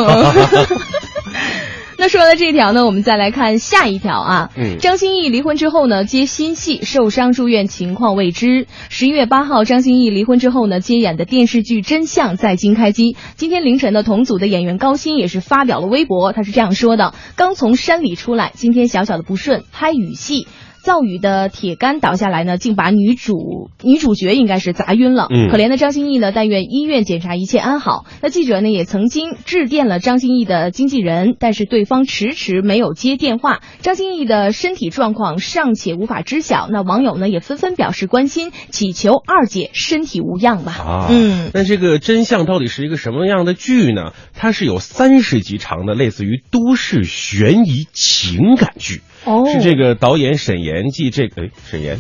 [2.06, 4.52] 那说了这条呢，我们再来看下一条啊。
[4.56, 8.68] 嗯张歆艺离婚之后呢，接新戏，受伤住院，情况未知。
[8.90, 13.18] 十一月八号，张歆艺离婚之后呢，接演的电视剧《真相》在京开机。
[13.38, 20.46] 今天凌晨呢，同组的演员高鑫也是发表了微博，他是这样说的：刚从山里出来，今天小小的不顺，拍雨戏。
[20.86, 25.28] 造雨的铁杆倒下来呢，竟把女主女主角应该是砸晕了。
[25.32, 28.06] 嗯可怜的张歆艺呢，但愿医院检查一切安好。
[28.22, 33.62] 那记者呢也曾经致电了张歆艺的经纪人，但是对方迟迟没有接电话。
[33.80, 40.72] 张歆艺的身体状况尚且无法知晓，那网友呢也纷纷表示关心，祈求二姐身体无恙吧。
[40.74, 44.12] 啊，嗯，那这个真相到底是一个什么样的剧呢？
[44.36, 49.02] 它是有三十集长的，类似于都市悬疑情感剧。
[49.26, 51.98] 哦是这个导演沈岩继这个哎沈岩，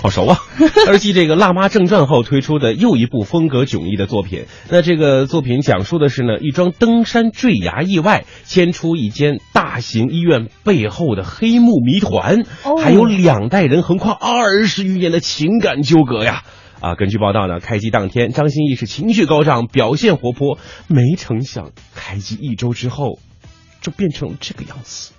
[0.00, 0.38] 好熟啊！
[0.86, 4.46] 他是继这个《辣妈正传》后推出的又一部风格迥异的作品。
[4.70, 16.44] 那这个作品讲述的是呢一桩登山坠崖意外，牵出一间大型医院背后的黑幕谜团，哦还有两代人横跨二十余年的情感纠葛呀。
[16.80, 23.18] 啊，根据报道呢，开机当天，张歆艺是情绪高涨，表现活泼，没成想开机一周之后，
[23.80, 25.12] 就变成了这个样子。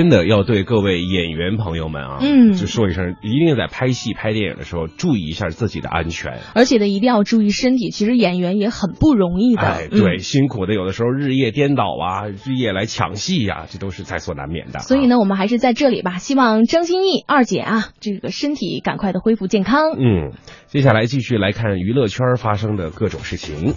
[0.00, 6.38] 真的要对各位演员朋友们啊，嗯就说一声，一定在拍戏、拍电影的时候注意一下自己的安全。
[6.54, 9.60] 而且呢一定要注意身体，其实演员也很不容易的。
[9.60, 14.78] 哎，嗯对，辛苦的有的时候日夜颠倒啊，日夜来抢戏呀、这都是在所难免的。
[14.78, 19.98] 所以呢，我们还是在这里吧，希望张歆艺二姐啊，这个身体赶快的恢复健康。
[19.98, 20.32] 嗯，
[20.68, 23.74] 接下来继续来看娱乐圈发生的各种事情。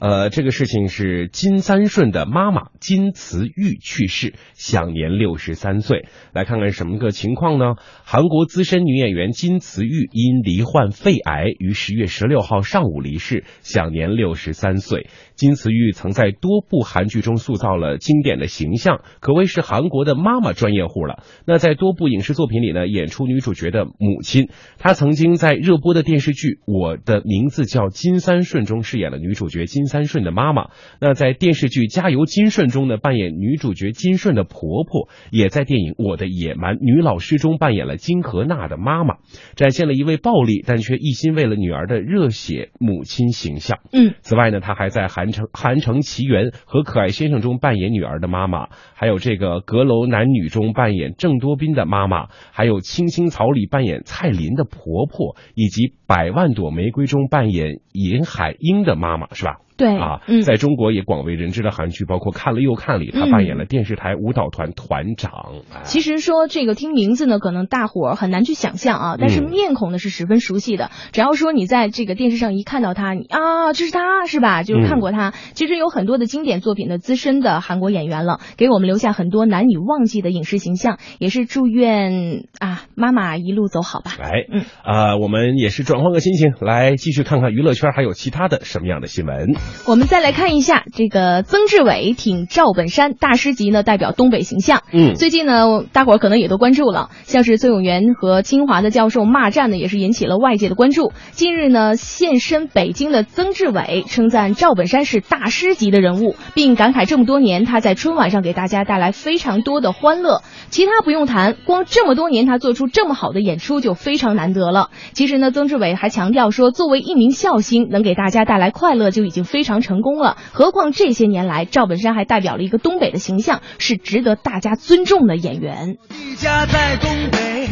[0.00, 6.06] 呃，这个事情是金三顺的妈妈金慈玉去世，享年六十三岁。
[6.32, 7.74] 来看看什么个情况呢？
[8.04, 15.08] 韩国资深女演员金慈玉因罹患肺癌，于十月十六号上午离世，享年六十三岁。
[15.38, 21.22] 金慈玉曾在多部韩剧中塑造了经典的形象，可谓是韩国的妈妈专业户了。
[21.46, 24.48] 那在多部影视作品里呢，演出女主角的母亲。
[24.78, 30.70] 她曾经在热播的电视剧《我的名字叫金三顺》中饰演了女主角金三顺的妈妈。
[31.00, 39.18] 那在电视剧《加油金顺》中呢，扮演女主角金顺的婆婆，也在电影《我的野蛮女老师》中扮演了金荷娜的妈妈，
[39.54, 43.78] 展现了一位暴力但却一心为了女儿的热血母亲形象。
[43.92, 59.56] 嗯，此外呢，她还在《韩韩城奇缘》和《可爱先生》中扮演女儿的妈妈，还有这个《阁楼男女》中扮演郑多彬的妈妈，还有《青青草》里扮演蔡琳的婆婆，以及《百万朵玫瑰》中扮演尹海英的妈妈，是吧？
[59.76, 65.30] 对啊，嗯在中国也广为人知的韩剧，包括《看了又看》里，她嗯扮演了电视台舞蹈团团长。
[65.72, 70.90] 哎其实说这个听名字呢，可能大伙儿很难去想象啊，但是嗯面孔呢是十分熟悉的。
[71.12, 74.64] 只要说你在这个电视上一看到他，你啊，这是他是吧？
[74.64, 75.32] 就是看过他。
[75.54, 80.98] 其实有很多的经典作品的资深的韩国演员了，给我们留下很多难以忘记的影视形象。
[81.20, 84.10] 也是祝愿啊妈妈一路走好吧。
[84.18, 89.54] 来，嗯啊、我们也是转换个心情，来继续看看娱乐圈还有其他的什么样的新闻。
[89.86, 94.82] 我们再来看一下这个曾志伟挺赵本山大师级呢，代表东北形象。
[94.92, 101.12] 嗯最近呢，大伙儿可能也都关注了，像是崔永元和清华的教授骂战呢，也是引起了外界的关注。
[101.32, 110.42] 近日呢，现身北京的曾志伟称赞赵本山是大师级的人物，并感慨这么多年他在春晚上给大家带来非常多的欢乐。
[110.70, 114.90] 其他不用谈，光这么多年他做出这么好的演出就非常难得了。
[115.12, 120.38] 其实呢，曾志伟还强调说，作为一名笑星，能给大家带来快乐就已经非常成功了。
[120.52, 125.98] 何况这些年来，赵本山还代表了一个东北的形象，是值得大家尊重的演员。
[126.08, 127.68] 你家在东北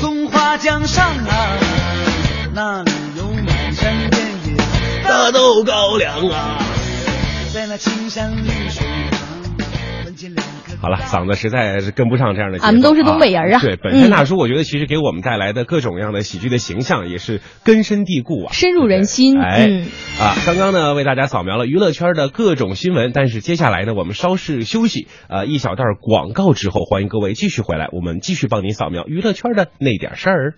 [0.00, 1.58] 松花江上啊，
[2.52, 4.56] 那里有满山遍野
[5.04, 6.58] 大豆高粱啊！
[7.54, 9.20] 在那青山绿水旁，
[10.04, 12.66] 门前两棵好了，嗓子实在是跟不上这样的节奏。
[12.66, 19.86] 俺们都是东北人啊对，本山嗯大叔，我觉得其实给我们带来的各种各样的喜剧的形象也是根深蒂固啊，深入人心哎，嗯
[20.20, 30.54] 啊，刚刚呢为大家扫描了娱乐圈的各种新闻，但是接下来呢，我们稍事休息，呃，一小段广告之后，欢迎各位继续回来，我们继续帮您扫描娱乐圈的那点事儿。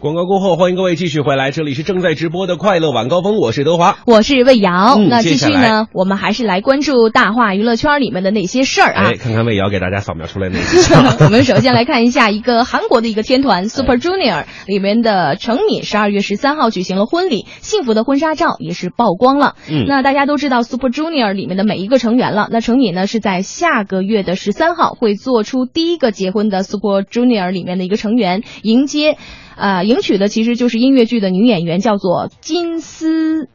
[0.00, 3.98] 广告过后，欢迎各位继续回来，这里是正在直播的快乐晚高峰，我是德华。
[4.06, 9.10] 我是魏瑶，嗯那继续呢，我们还是来关注大话娱乐圈里面的那些事儿啊。
[9.10, 10.94] 哎，看看魏瑶给大家扫描出来哪些。
[11.22, 19.56] 我们首先来看一下一个韩国的一个天团 Super Junior 里面的成敏，十二月十三号举行了婚礼，幸福的婚纱照也是曝光了。
[19.68, 22.48] 嗯那大家都知道 Super Junior 里面的每一个成员了。
[22.50, 29.18] 那成敏呢是在下个月的十三号会做出第一个结婚的 Super Junior 里面的一个成员，迎接，
[29.60, 33.48] 呃，迎娶的其实就是音乐剧的女演员，叫做金丝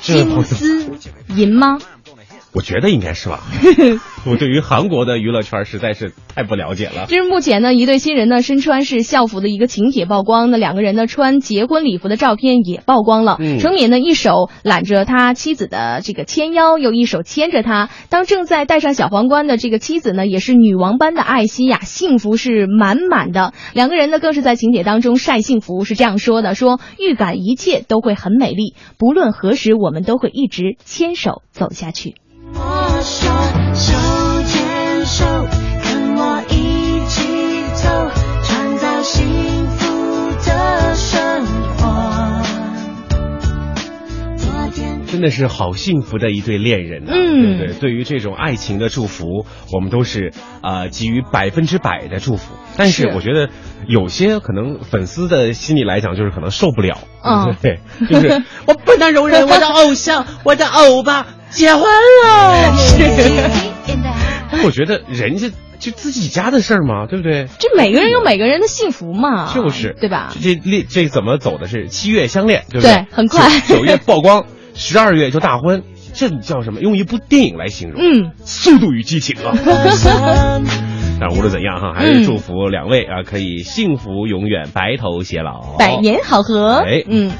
[0.00, 0.98] 金丝
[1.36, 1.78] 银吗？
[2.52, 3.40] 我觉得应该是吧。
[4.26, 7.06] 我对于韩国的娱乐圈实在是太不了解了。
[7.06, 13.36] 这是目前呢，一对新人呢身穿是校服的一个请帖曝光，那两个人呢穿结婚礼服的照片也曝光了。
[13.38, 17.90] 嗯程敏呢一手揽着他妻子的这个纤腰，又一手牵着他。
[18.08, 23.52] 当正在戴上小皇冠的这个妻子呢，也是女王般的爱惜呀，幸福是满满的。
[23.74, 32.14] 两个人呢更是在请帖当中晒幸福，是这样说的：说预感一切都会很美丽，不论何时，我们都会一直牵手走下去。
[32.60, 33.30] 我说
[33.74, 33.92] 手
[34.42, 35.24] 牵手，
[35.84, 37.22] 跟我一起
[37.74, 37.88] 走，
[38.42, 41.46] 创造幸福的生
[41.76, 42.18] 活。
[45.10, 47.80] 真的是好幸福的一对恋人呐、嗯对不对？
[47.80, 50.32] 对于这种爱情的祝福，我们都是
[50.62, 52.54] 呃给予百分之百的祝福。
[52.76, 53.48] 但是是我觉得
[53.88, 62.74] 有些可能粉丝的心里来讲，就是可能受不了，嗯对，就是 我不能容忍我的偶像，我的欧巴结婚了。
[64.50, 67.46] 但我觉得人家就自己家的事儿嘛，对不对？
[67.58, 70.32] 这每个人有每个人的幸福嘛，就是对吧？
[70.40, 75.82] 这这这怎么走的是七月相恋，对不对很快九九月曝光，十二月就大婚，
[76.14, 76.80] 这叫什么？
[76.80, 79.54] 用一部电影来形容，嗯，速度与激情啊！
[81.20, 86.74] 但无论怎样哈，还是祝福两位啊，可以幸福永远，白头偕老，百年好合。
[86.86, 87.32] 哎嗯，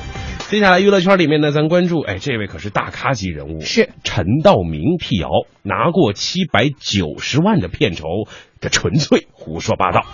[0.48, 5.28] 接下来娱乐圈里面呢，咱关注，哎，这位可是大咖级人物，是陈道明辟谣，
[5.62, 8.06] 拿过七百九十万的片酬，
[8.58, 10.06] 这纯粹胡说八道。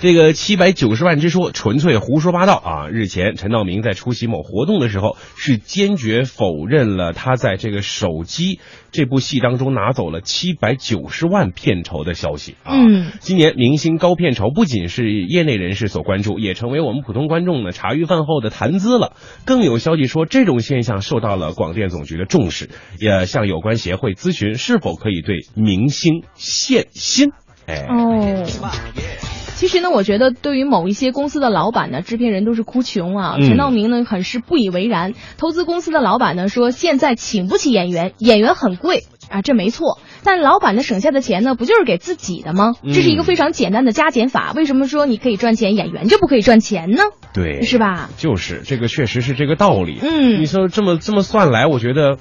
[0.00, 2.88] 这个七百九十万之说纯粹胡说八道啊！
[2.88, 8.60] 日前，陈道明在出席某活动的时候，是坚决否认了他在这个手机
[8.92, 12.72] 这部戏当中拿走了七百九十万片酬的消息啊。
[12.72, 19.12] 嗯，今年明星高片酬不仅是业内人士所关注，也成为我们普通观众呢茶余饭后的谈资了。
[19.44, 27.32] 更有消息说，这种现象受到了广电总局的重视，也向有关协会咨询是否可以对明星限薪。
[27.66, 29.39] 哎，哦。
[29.60, 33.34] 其实呢，我觉得对于某一些公司的老板呢，制片人都是哭穷啊。
[33.38, 35.12] 嗯陈道明呢，很是不以为然。
[35.36, 39.98] 投资公司的老板呢说，现在请不起演员，演员很贵啊，这没错。
[40.24, 42.72] 但老板呢省下的钱呢，不就是给自己的吗？
[42.82, 44.52] 嗯这是一个非常简单的加减法。
[44.56, 47.02] 为什么说你可以赚钱，演员就不可以赚钱呢？
[47.34, 48.08] 对，是吧？
[48.16, 49.98] 就是这个，确实是这个道理。
[50.00, 52.16] 嗯你说这么这么算来，我觉得，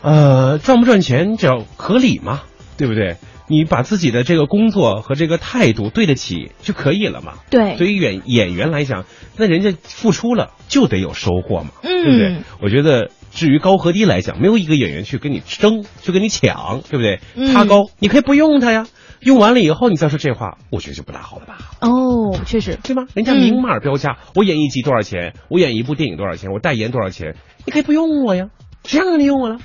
[0.00, 2.40] 呃，赚不赚钱叫合理嘛，
[2.78, 3.18] 对不对？
[3.52, 7.34] 你把自己的这个工作和这个态度对得起就可以了嘛。
[7.50, 9.04] 对对于演演员来讲，
[9.36, 12.36] 那人家付出了就得有收获嘛，嗯对不对？
[12.62, 17.20] 我觉得至于高和低来讲，没有一个演员去跟你争，去跟你抢，对不对？
[17.36, 18.86] 嗯他高，你可以不用他呀。
[19.20, 21.58] 用完了以后，你再说这话，我觉得就不大好了吧？
[21.80, 23.04] 哦，确实，对吗？
[23.14, 28.48] 人家明码标价，我演一集多少钱，我演一部电影多少钱，我代言多少钱，你可以不用我呀，
[28.84, 29.58] 谁让你用我了？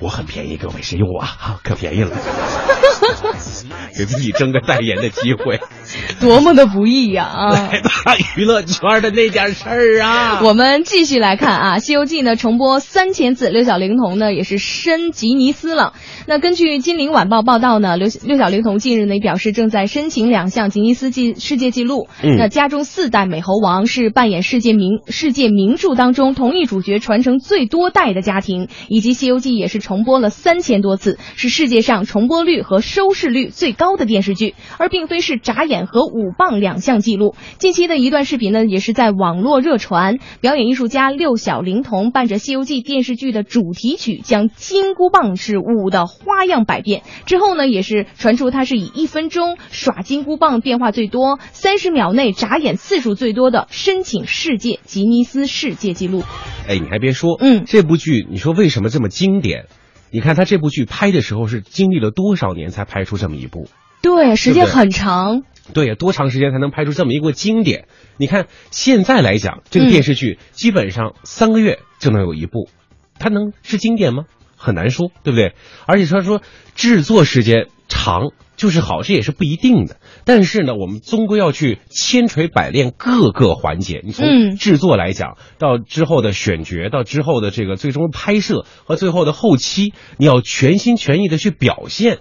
[0.00, 1.60] 我很便宜，各位，谁用我啊？
[1.64, 2.10] 可便宜了，
[3.96, 5.60] 给自己争个代言的机会，
[6.20, 7.50] 多么的不易呀啊！
[7.52, 7.90] 来吧，
[8.36, 10.40] 娱乐圈的那点事儿啊！
[10.44, 15.94] 我们继续来看啊，《西游记》呢重播三千次，六小龄童呢也是申吉尼斯了。
[16.26, 22.08] 那根据《金陵晚报》报道呢，六六小龄童近日呢也表示正在申请两项吉尼斯纪世界纪录。
[22.22, 37.34] 嗯那家中四代美猴王是扮演世界名世界名著当中同一主角传承最多代的家庭，以及《西游记》也是重播了三千多次，是世界上重播率和收视率最高的电视剧，而并非是眨眼和舞棒两项纪录。
[37.56, 47.02] 近期的一段视频呢，也是在网络热传，表演艺术家六小龄童伴着《西游记》电视剧的主题曲，将金箍棒是舞的花样百变。
[47.24, 56.24] 之后呢，也是传出他是以一分钟耍金箍棒变化最多、三十秒内眨眼次数最多的，申请世界吉尼斯世界纪录。
[56.68, 59.64] 哎，你还别说，嗯，这部剧你说为什么这么经典？
[60.10, 63.68] 你看他这部剧拍的时候是经历了多少年才拍出这么一部？
[64.00, 65.42] 对，时间很长。
[65.74, 67.88] 对呀，多长时间才能拍出这么一个经典？
[68.16, 72.70] 你看现在来讲，这个电视剧基本上三个月就能有一部，
[73.18, 74.24] 它能是经典吗？
[74.56, 75.54] 很难说，对不对？
[75.86, 76.42] 而且他说
[76.74, 79.96] 制作时间长就是好，这也是不一定的。
[80.24, 84.02] 但是呢，我们终归要去千锤百炼各个环节。
[84.04, 92.18] 你从嗯制作来讲，到之后的选角，到之后的这个最终拍摄和最后的后期，你要全心全意的去表现。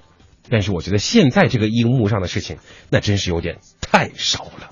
[0.50, 2.58] 但是我觉得现在这个荧幕上的事情，
[2.90, 4.70] 那真是有点太少了。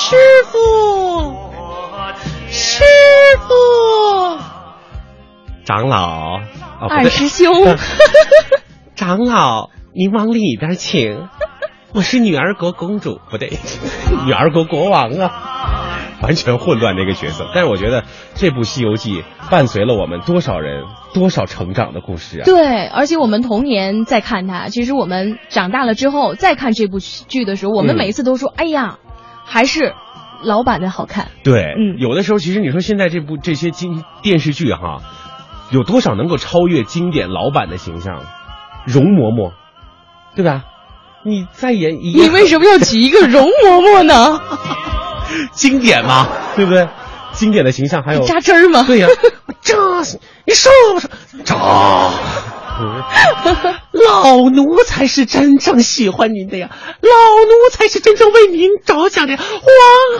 [0.00, 1.34] 师傅，
[2.52, 2.84] 师
[3.40, 4.38] 傅，
[5.64, 6.38] 长老，
[6.88, 7.52] 二对师兄
[8.94, 11.28] 长老，您往里边请。
[11.92, 13.50] 我是女儿国公主，不对，
[14.24, 15.32] 女儿国国王啊，
[16.22, 17.50] 完全混乱那个角色。
[17.52, 18.04] 但是我觉得
[18.36, 22.44] 这部《西游记》伴随了我们多少人多少成长的故事啊！
[22.44, 28.98] 对，而且我们童年在看它，其实我们长大了之后再看这部剧的时候，我们嗯每一次都说：“哎呀，
[29.48, 29.94] 还是
[30.44, 31.28] 老版的好看。
[31.42, 34.98] 对，嗯有的时候其实你说现在这部这些经电视剧哈，
[35.70, 38.22] 有多少能够超越经典老版的形象？
[38.86, 39.52] 容嬷嬷，
[40.36, 40.64] 对吧？
[41.24, 44.40] 你再演一，你为什么要举一个容嬷嬷呢？
[45.52, 46.88] 经典嘛，对不对？
[47.32, 48.84] 经典的形象还有扎针儿吗？
[48.86, 49.08] 对呀、
[49.60, 49.74] 扎
[50.46, 51.10] 你说不说？
[51.44, 51.54] 这，
[53.92, 59.46] 老奴才是真正喜欢您的呀，老奴才是真正为您着想的皇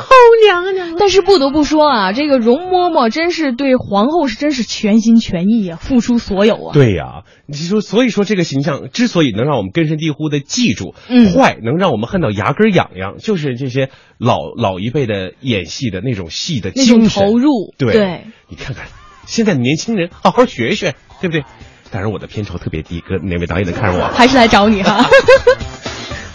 [0.01, 0.97] 后娘娘。
[0.99, 6.73] 但是不得不说啊，这个容嬷嬷真是对皇后是真是全心全意啊，付出所有啊。
[6.73, 18.87] 对呀、你说，所以说这个形象之所以能让我们根深蒂固的记住，嗯坏能让我们恨到牙根痒痒，就是这些老老一辈的演戏的那种戏的那种精神投入对，对你看看
[19.27, 21.45] 现在的年轻人，好好学学，对不对？
[21.91, 24.09] 当然我的片酬特别低，哥哪位导演能看上我？
[24.09, 25.05] 还是来找你哈。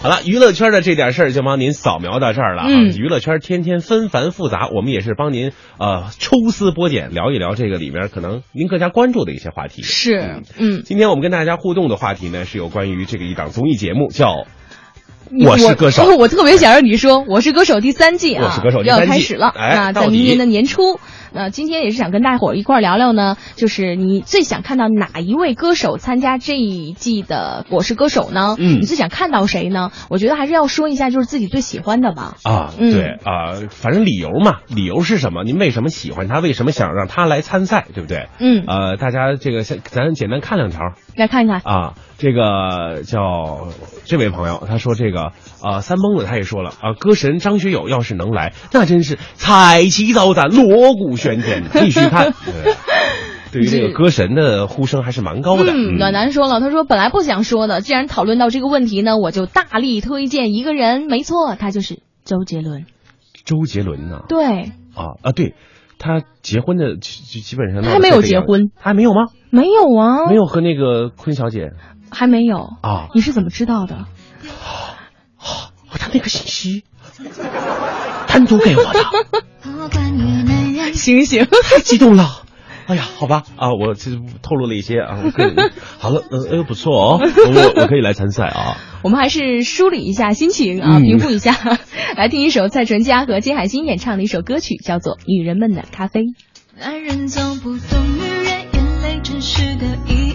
[0.01, 2.67] 好了，娱乐圈的这点事儿就帮您扫描到这儿了啊。
[2.67, 9.81] 嗯娱乐圈天天纷繁复杂，我们也是帮您呃抽丝剥茧，聊一聊这个里面可能您更加关注的一些话题。
[9.81, 14.45] 是，嗯，今天我们跟大家互动的话题呢，是有关于这个一档综艺节目，叫你
[15.31, 19.47] 我是歌手我，我特别想让你说《我是歌手》第三季啊，我是歌手第要三季开始了。
[19.49, 20.99] 哎那在明年的年初，
[21.33, 28.55] 那今天也是想跟大伙儿一块儿聊聊呢，就是你最想看到哪一位歌手参加这一季的《我是歌手》呢？
[28.59, 29.91] 嗯你最想看到谁呢？
[30.09, 32.35] 我觉得还是要说一下，就是自己最喜欢的吧。
[32.43, 35.43] 啊，嗯对啊、反正理由嘛，理由是什么？
[35.43, 36.39] 您为什么喜欢他？
[36.39, 37.85] 为什么想让他来参赛？
[37.93, 38.27] 对不对？
[38.39, 40.79] 嗯，呃，大家这个先咱简单看两条
[41.15, 41.61] 来看一看。
[41.63, 41.93] 啊。
[42.17, 43.67] 这个叫
[44.05, 52.33] 这位朋友，他说这个啊、三蹦子他也说了啊，歌神张学友要是能来，那真是彩旗招展，锣鼓喧天， 必须看。
[52.45, 52.73] 对
[53.51, 55.73] 对于这个歌神的呼声还是蛮高的。
[55.75, 62.85] 嗯，暖男说了，他说本来不想说的，既然讨论到这个问题呢，我就大力推荐一个人，没错，他就是周杰伦。
[63.43, 64.21] 周杰伦呢？
[64.29, 65.55] 对，啊啊，对，
[66.03, 69.27] 他结婚的基基本上他还没有结婚，他还没有吗？
[69.49, 71.71] 没有啊，没有和那个坤小姐
[72.11, 73.07] 还没有啊？
[73.15, 74.05] 你是怎么知道的？
[75.39, 76.83] 哦，他那个信息
[78.27, 78.99] 单独给我的，
[80.91, 82.42] 醒醒，太激动了。
[82.87, 85.53] 哎呀，好吧啊，我其实透露了一些啊，我可以
[85.99, 88.77] 好了，呃，呃，不错哦，我我可以来参赛啊。
[89.03, 91.53] 我们还是梳理一下心情啊，嗯平复一下，
[92.17, 96.21] 来听一首蔡淳佳和金海心演唱的一首歌曲，叫做《女人们的咖啡》。
[96.79, 100.32] 男人总不懂女人眼泪真实的意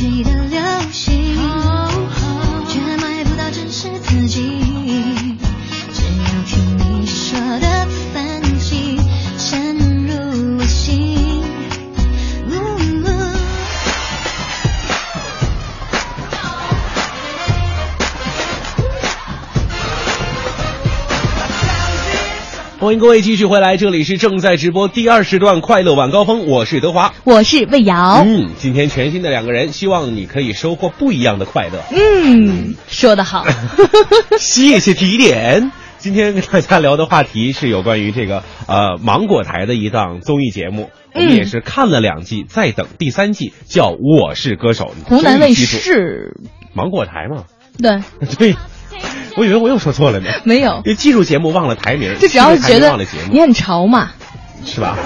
[0.00, 0.37] 到一
[22.80, 28.22] 欢迎各位继续回来，这里是正在直播第二时段快乐晚高峰，我是德华，我是魏瑶。
[28.24, 31.82] 嗯，今天全新的两个人，希望你可以收获不一样的快乐。
[31.90, 33.44] 嗯，说得好。
[34.38, 35.72] 谢谢提点。
[35.98, 44.94] 今天跟大家聊的话题是有关于这个呃芒果台的一档综艺节目，我们嗯也是看了两季，在等第三季，叫《我是歌手》。
[45.08, 46.36] 湖南卫视，
[46.74, 47.42] 芒果台嘛？
[47.82, 48.00] 对，
[48.38, 48.54] 对，
[49.36, 50.30] 我以为我又说错了呢。
[50.44, 52.96] 没有，因为记住节目忘了台名，就只要是觉得
[53.30, 54.10] 你很潮嘛。
[54.64, 54.96] 是吧？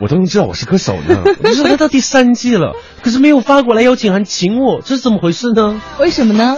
[0.00, 5.80] 我都能知道我是歌手呢，我知道他到第三季了，可是没有发过来邀请函请我，这是怎么回事呢？
[5.98, 6.56] 为什么呢？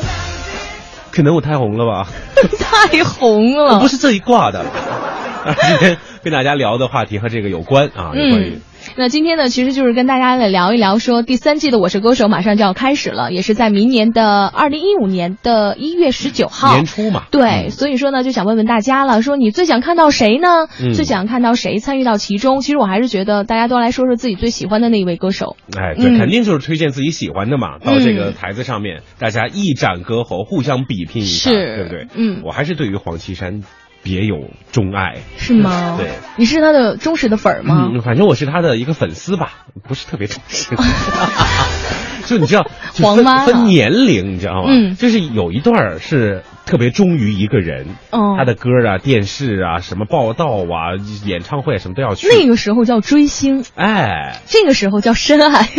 [1.10, 2.08] 可能我太红了吧？
[2.58, 4.60] 太红了，我不是这一挂的。
[4.60, 8.60] 啊， 今天跟大家聊的话题和这个有关啊，有关于嗯，
[9.00, 17.24] 那今天呢，其实就是跟大家来聊一聊，说第三季的《我是歌手》马上就要开始了，也是在明年的二零一五年的一月十九号年初嘛。
[17.30, 20.48] 对，所以说呢，就想问问大家了，说你最想看到谁呢？
[20.82, 22.60] 嗯最想看到谁参与到其中？
[22.60, 25.56] 其实我还是觉得大家都来说说自己最喜欢的那一位歌手。
[25.78, 27.78] 哎，对，嗯肯定就是推荐自己喜欢的嘛。
[27.78, 32.06] 到这个台子上面，大家一展歌喉，互相比拼一下，对不对？
[32.14, 33.62] 嗯我还是对于黄绮珊
[34.02, 35.18] 别有钟爱。
[35.36, 35.96] 是吗？
[35.98, 37.90] 对，你是他的忠实的粉儿吗？
[37.92, 39.52] 嗯，反正我是他的一个粉丝吧，
[39.86, 40.74] 不是特别忠实。
[42.26, 44.68] 就你知道，就分黄妈分年龄，你知道吗？
[44.68, 50.94] 嗯就是有一段是特别忠于一个人，哦他的歌啊、电视啊、什么报道啊、
[51.24, 52.28] 演唱会什么都要去。
[52.28, 55.68] 那个时候叫追星，哎，这个时候叫深爱。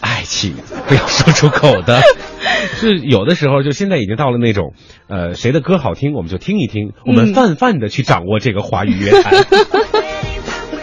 [0.00, 0.54] 爱情
[0.88, 2.00] 不要说出口的，
[2.76, 4.72] 是有的时候就现在已经到了那种，
[5.08, 9.44] 呃，谁的歌好听我们就听一听，我们嗯泛泛的去掌握这个华语乐坛。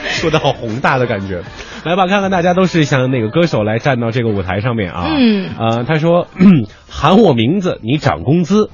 [0.09, 1.43] 说的好宏大的感觉，
[1.85, 5.05] 来吧，看看大家都是想哪个歌手来站到这个舞台上面啊？
[5.15, 6.27] 嗯呃，他说
[6.89, 8.69] 喊我名字，你涨工资。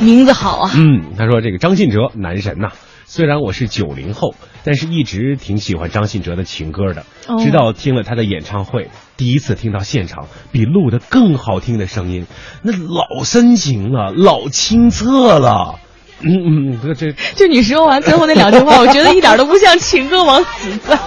[0.00, 0.70] 名字好啊。
[0.76, 2.68] 嗯，他说这个张信哲男神呐、
[3.06, 7.02] 虽然我是九零后，但是一直挺喜欢张信哲的情歌的。
[7.28, 12.26] 哦直到听了他的演唱会，第一次听到现场比录的更好听的声音，
[12.62, 15.78] 那老深情了，老清澈了。
[16.20, 20.98] 嗯嗯，这这 就你说完最后那两句话，我觉得一点都不像情歌王子在。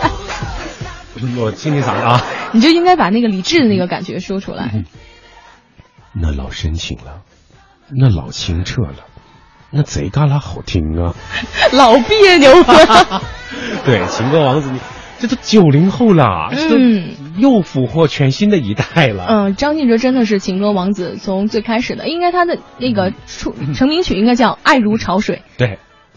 [1.37, 2.23] 我清清嗓子啊。
[2.53, 4.85] 你就应该把那个李志的那个感觉说出来。
[6.13, 7.21] 那老深情了，
[7.89, 9.05] 那老清澈了，
[9.71, 11.13] 那贼嘎啦好听啊！
[11.73, 13.21] 老别扭了。
[13.85, 14.79] 对，情歌王子，你
[15.19, 19.25] 这都九零后了，这都嗯又俘获全新的一代了。
[19.27, 25.67] 嗯，张信哲真的是情歌王子，从最开始的，应该他的那个出成名曲应该叫《爱如潮水 对，》。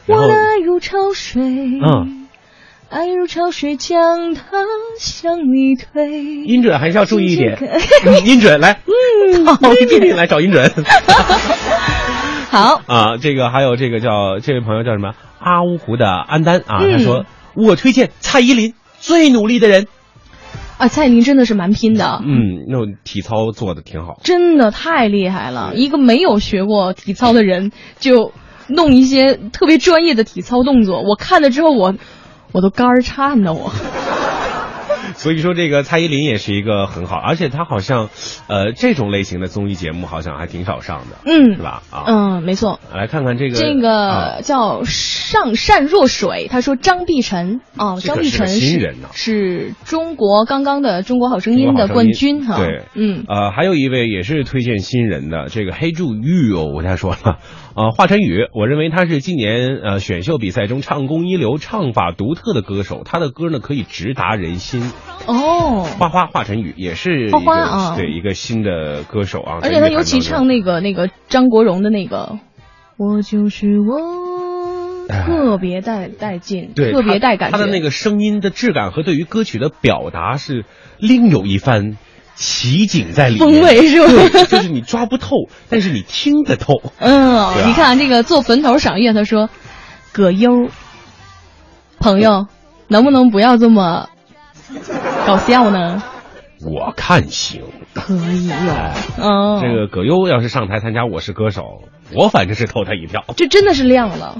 [0.07, 2.27] 我的爱如潮水，嗯，
[2.89, 4.43] 爱如潮水将它
[4.99, 6.25] 向你推。
[6.25, 7.59] 音准还是要注意一点
[8.25, 10.71] 音准来，嗯，好你这边来找音准。
[12.51, 17.25] 好，啊，这个还有这个叫这位朋友叫什么阿乌湖的安丹啊，嗯他说
[17.55, 19.89] 我推荐蔡依林，最努力的人。
[20.79, 22.21] 啊，蔡依林真的是蛮拼的。
[22.25, 24.19] 嗯，那种体操做的挺好。
[24.23, 25.75] 真的太厉害了！
[25.75, 28.33] 一个没有学过体操的人，就
[28.69, 31.97] 弄一些特别专业的体操动作，我看了之后，我
[32.53, 33.71] 我都肝儿颤呢我。
[35.17, 38.09] 所以说，这个蔡依林也是一个很好，而且她好像，
[38.49, 41.83] 呃，这种类型的综艺节目好像还挺少上的，嗯，是吧？
[41.91, 42.81] 啊，嗯，没错。
[42.95, 52.57] 来看看这个，这啊个叫上善若水，他说张碧晨哦，张碧晨是新人呐是中国刚刚的中国好声音的冠军哈。
[52.57, 57.39] 对，嗯，呃，还有一位也是推荐新人的，这个黑柱玉哦，我跟他说了，
[57.77, 64.83] 呃，华晨宇，我认为他是今年呃选秀比赛中唱功一流、唱法独特的歌手，他的歌呢可以直达人心。
[65.27, 72.41] 哦，花花华晨宇也是一个花花啊对一个新的歌手啊，而且他尤其唱那个那个张国荣的那个，
[72.97, 77.57] 我就是我，特别带带劲，特别带感觉。
[77.57, 80.65] 他的那个声音的质感和对于歌曲的表达是
[80.99, 81.97] 另有一番
[82.41, 85.37] 奇景在里面，风味是吧对，就是你抓不透，
[85.69, 86.81] 但是你听得透。
[86.99, 89.51] 嗯你看这个做坟头赏月，他说，
[90.13, 90.69] 葛优，
[92.01, 92.47] 朋友，
[92.89, 94.09] 能不能不要这么
[95.27, 96.03] 搞笑呢？
[96.65, 97.63] 我看行。
[97.93, 98.51] 可以
[99.21, 101.63] 嗯，这个葛优要是上台参加《我是歌手》，
[102.15, 103.25] 我反正是投他一票。
[103.37, 104.37] 这真的是亮了，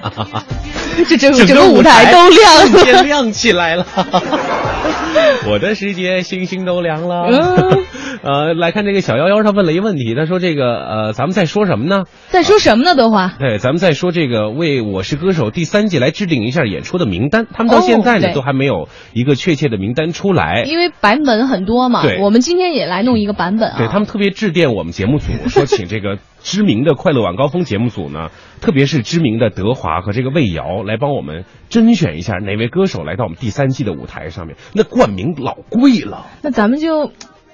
[1.09, 3.03] 这整整整个舞台台都亮了。
[3.03, 3.87] 亮起来了。
[5.47, 7.27] 我的世界星星都亮了。
[7.31, 7.85] 嗯
[8.23, 12.05] 呃，来看这个小幺幺，他问了一个问题，他说这个呃，咱们在说什么呢？
[12.29, 13.35] 在说什么呢，德华？
[13.39, 20.65] 对，咱们在说这个为《我是歌手》第三季来制定一下演出的名单，他们到现在呢、哦都还没有一个确切的名单出来。
[20.67, 23.79] 因为版本很多嘛对，我们今天也来弄一个版本啊。
[23.79, 28.29] 对他们特别致电我们节目组，说请这个知名的快乐晚高峰节目组呢，
[28.61, 34.57] 特别是知名的德华和这个魏瑶来帮我们甄选一下哪位歌手来到我们第三季的舞台上面。
[34.75, 37.11] 那冠名老贵了，那咱们就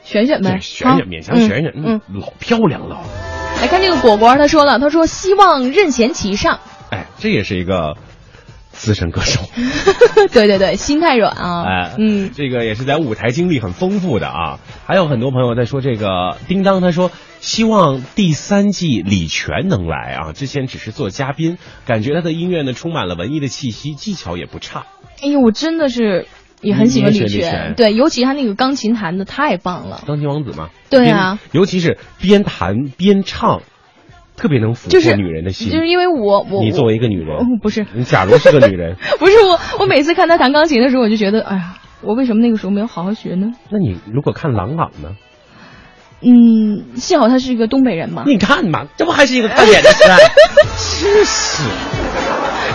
[0.07, 3.01] 选选呗，选选勉强选选，嗯，嗯，老漂亮了。
[3.61, 6.61] 来看这个果果，他说了，他说希望任贤齐上。
[6.91, 7.97] 哎，这也是一个
[8.71, 9.41] 资深歌手。
[10.33, 11.65] 对对对，心太软啊。
[11.65, 14.61] 哎，嗯，这个也是在舞台经历很丰富的啊。
[14.87, 20.33] 还有很多朋友在说这个叮当，他说希望第三季李泉能来啊。
[20.33, 24.87] 之前只是做嘉宾，感觉他的音乐呢充满了文艺的气息，技巧也不差。
[25.23, 26.29] 哎呦，我真的是
[26.61, 30.03] 也很喜欢你也李泉，李泉对，尤其他那个钢琴弹的太棒了。
[30.07, 33.61] 钢琴王子嘛，对啊，尤其是边弹边唱，
[34.37, 35.71] 特别能俘获就是女人的心。
[35.71, 43.53] 就是因为我我我你作为一个女人哦，不是你假如是个女人， 不是我，我每次看她弹钢琴的时候，我就觉得，哎呀，我为什么那个时候没有好好学呢？
[43.71, 45.11] 那你如果看郎朗呢？
[46.23, 48.25] 嗯，幸好他是一个东北人嘛。
[48.27, 51.05] 你看嘛，这不还是一个看脸的事？
[51.05, 51.63] 真是。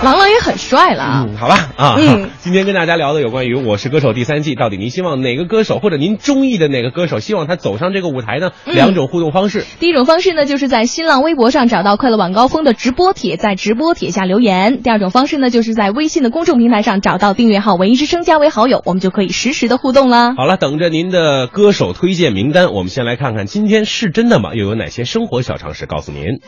[0.04, 1.26] 郎朗也很帅了啊。
[1.28, 8.52] 嗯，好吧啊，嗯 今天跟大家聊的有关于《我是歌手》第三季，到底您希望哪个歌手或者您中意的哪个歌手，希望他走上这个舞台呢？
[8.66, 9.64] 嗯两种互动方式。
[9.80, 14.82] 第一种方式呢，就是在新浪微博上找到快乐晚高峰的直播帖，在直播帖下留言。
[14.82, 20.34] 第二种方式呢，就是在微信的公众平台上找到订阅号“文艺之声”加为好友，我们就可以实时的互动了。
[20.36, 22.74] 好了，等着您的歌手推荐名单。
[22.74, 24.56] 我们先来看看今天是真的吗？
[24.56, 26.40] 又有哪些生活小常识告诉您？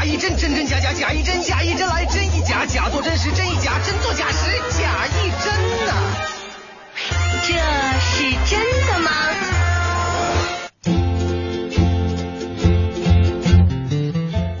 [0.00, 5.52] 假，一真，真真假假，假一真，假一真来真一假，假作真时真一假，真作假时假一真
[5.84, 5.92] 呐、
[7.42, 7.52] 这
[8.00, 9.10] 是真的吗？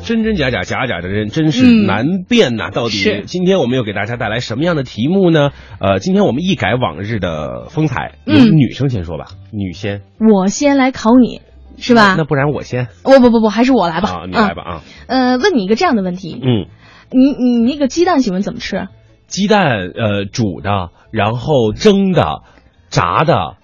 [0.04, 5.52] 真真假假，假假的真，真是难辨呐、到底今天我们又给大家带来什么样的题目呢？
[5.80, 11.40] 呃，今天我们一改往日的风采，嗯女生先说吧，女先我先来考你，
[11.80, 12.14] 是吧？
[12.16, 14.08] 那不然我先不不不不，还是我来吧。
[14.10, 14.80] 啊，你来吧啊。
[15.08, 16.66] 呃，问你一个这样的问题，嗯，
[17.10, 18.88] 你你那个鸡蛋喜欢怎么吃？
[19.26, 22.42] 鸡蛋呃煮的，然后蒸的，
[22.90, 23.54] 炸的，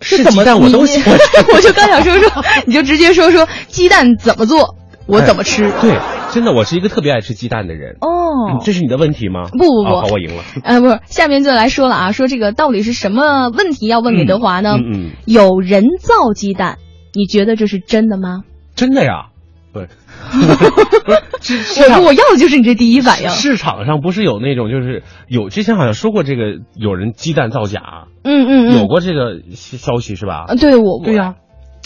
[0.00, 1.24] 是怎么鸡蛋我都喜欢吃。
[1.54, 4.76] 我就刚想说说，你就直接说说鸡蛋怎么做，
[5.06, 5.64] 我怎么吃。
[5.64, 5.98] 哎对，
[6.32, 7.96] 真的，我是一个特别爱吃鸡蛋的人。
[8.00, 8.18] 哦
[8.52, 9.44] 嗯这是你的问题吗？
[9.52, 10.42] 不不不哦好，我赢了。
[10.64, 14.76] 呃，不是，下面就来说了啊，说这个到底是什么问题要问给德华呢？
[14.78, 16.78] 嗯嗯，有人造鸡蛋，
[17.14, 18.42] 你觉得这是真的吗？
[18.74, 19.26] 真的呀，
[19.72, 19.88] 不是，
[21.82, 23.28] 我说我要的就是你这第一反应。
[23.30, 30.44] 市场上不是有那种，就是有之前好像说过这个有人鸡蛋造假，嗯嗯嗯，有过这个消息是吧？
[30.48, 31.34] 啊，对我对呀。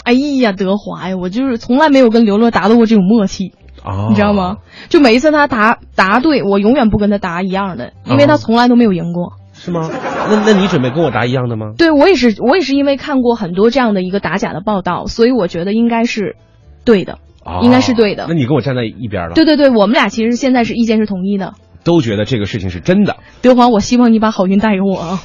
[0.03, 3.53] 哎呀，德华呀，我就是从来没有跟刘乐达到过这种默契，
[3.83, 4.57] 哦，你知道吗？
[4.87, 9.33] 就每一次他答答对，我永远不跟他答一样的，因为他从来都没有赢过。
[9.65, 9.89] 是吗？
[10.29, 11.73] 那那你准备跟我答一样的吗？
[11.77, 16.35] 对我也是，我也是因为看过很多这样的一个打假的报道，所以我觉得应该是
[16.83, 18.35] 对的，哦应该是对的那。
[18.35, 19.33] 你跟我站在一边了？
[19.33, 21.53] 对对对，我们俩其实现在是意见是统一的。
[21.83, 23.17] 都觉得这个事情是真的。
[23.41, 25.21] 德华，我希望你把好运带给我啊！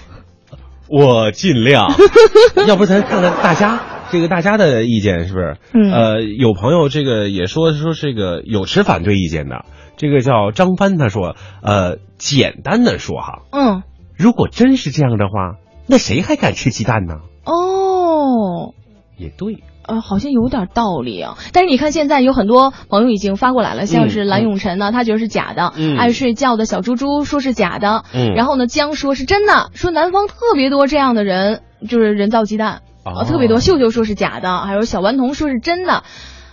[0.88, 1.88] 我尽量，
[2.66, 3.80] 要不咱看看大家
[4.10, 5.56] 这个大家的意见是不是？
[5.72, 9.64] 嗯呃，有朋友这个也说说这个有持反对意见的，
[9.96, 13.82] 这个叫张帆，他说，呃，简单的说哈，嗯，
[14.20, 15.56] 如果真是这样的话，
[15.86, 17.14] 那谁还敢吃鸡蛋呢？
[17.46, 18.74] 哦，
[19.16, 21.38] 也对，呃，好像有点道理啊。
[21.54, 33.58] 但是你看，现在有很多朋友已经发过来了，像是蓝永晨呢，他觉得是假的；嗯爱睡觉的小猪猪说是假的，嗯然后呢，江说是真的，说南方特别多这样的人，就是人造鸡蛋哦啊，特别多。
[33.58, 36.02] 秀秀说是假的，还有小顽童说是真的。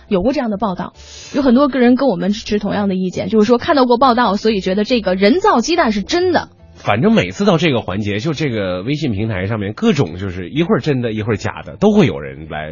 [0.08, 0.94] 有过这样的报道，
[1.34, 6.48] 有很多个人跟我们持同样的意见，就是说看到过报道，所以觉得这个人造鸡蛋是真的。
[6.78, 12.70] 反正每次到这个环节，就这个微信平台上面各种就是一会儿真的，一会儿假的，都会有人来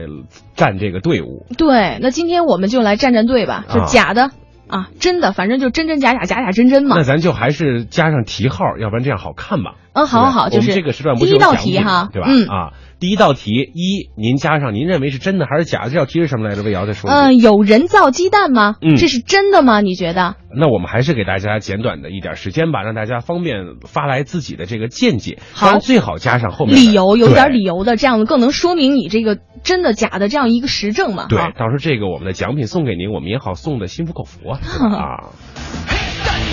[0.54, 1.46] 站这个队伍。
[1.58, 4.30] 对，那今天我们就来站站队吧，就啊假的
[4.68, 7.02] 啊真的，反正就真真假假，假假真真嘛那。
[7.02, 9.74] 咱就还是加上题号，要不然这样好看吧？
[9.92, 12.28] 嗯，好好好，就是这个时段不是第一道题哈，对吧？
[12.30, 15.90] 嗯啊，第一道题一，您加上您认为是真的还是假的？
[15.90, 16.62] 这道题是什么来着？
[16.62, 17.10] 魏瑶再说。
[17.10, 18.76] 嗯，有人造鸡蛋吗？
[18.80, 19.82] 嗯这是真的吗？
[19.82, 20.36] 你觉得？
[20.58, 25.38] 那我们还是给大家简短的一点时间吧，让大家方便发来自己的这个见解。
[25.52, 31.26] 好当然最好加上后面理由有点理由的，这样更能说明你这个真的假的这样一个实证嘛。
[31.28, 34.58] 对哈，到时候这个我们的奖品送给您，我们也好送的心服口服啊。
[34.64, 35.28] 对吧啊，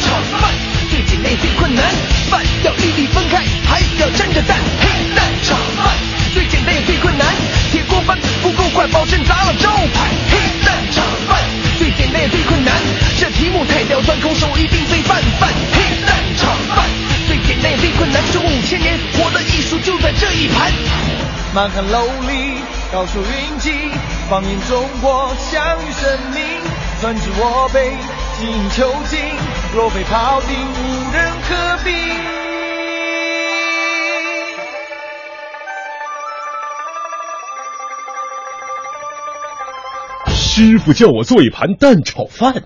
[0.01, 0.51] 炒饭
[0.91, 1.85] 最简单也最困难，
[2.29, 4.59] 饭要粒粒分开，还要沾着蛋。
[4.81, 5.95] 黑蛋炒饭
[6.85, 7.27] 最困难，
[7.71, 10.11] 铁锅翻不够快，保证砸了招牌。
[10.31, 11.41] 黑蛋炒饭
[11.77, 12.73] 最简单也最困难，
[13.19, 15.49] 这题目太刁钻，空手一定被泛泛。
[15.73, 16.85] 黑蛋炒饭
[17.27, 20.71] 最简单也最困难，这五千年活的艺术就在这一盘。
[21.53, 22.61] 满汉楼里，
[22.91, 23.71] 高手云集，
[24.29, 26.43] 放眼中国，享誉盛名。
[26.99, 27.91] 专治我辈，
[28.39, 29.19] 精益求精，
[29.75, 32.62] 若非庖丁，无人可比。
[40.55, 42.61] 师傅叫我做一盘蛋炒饭。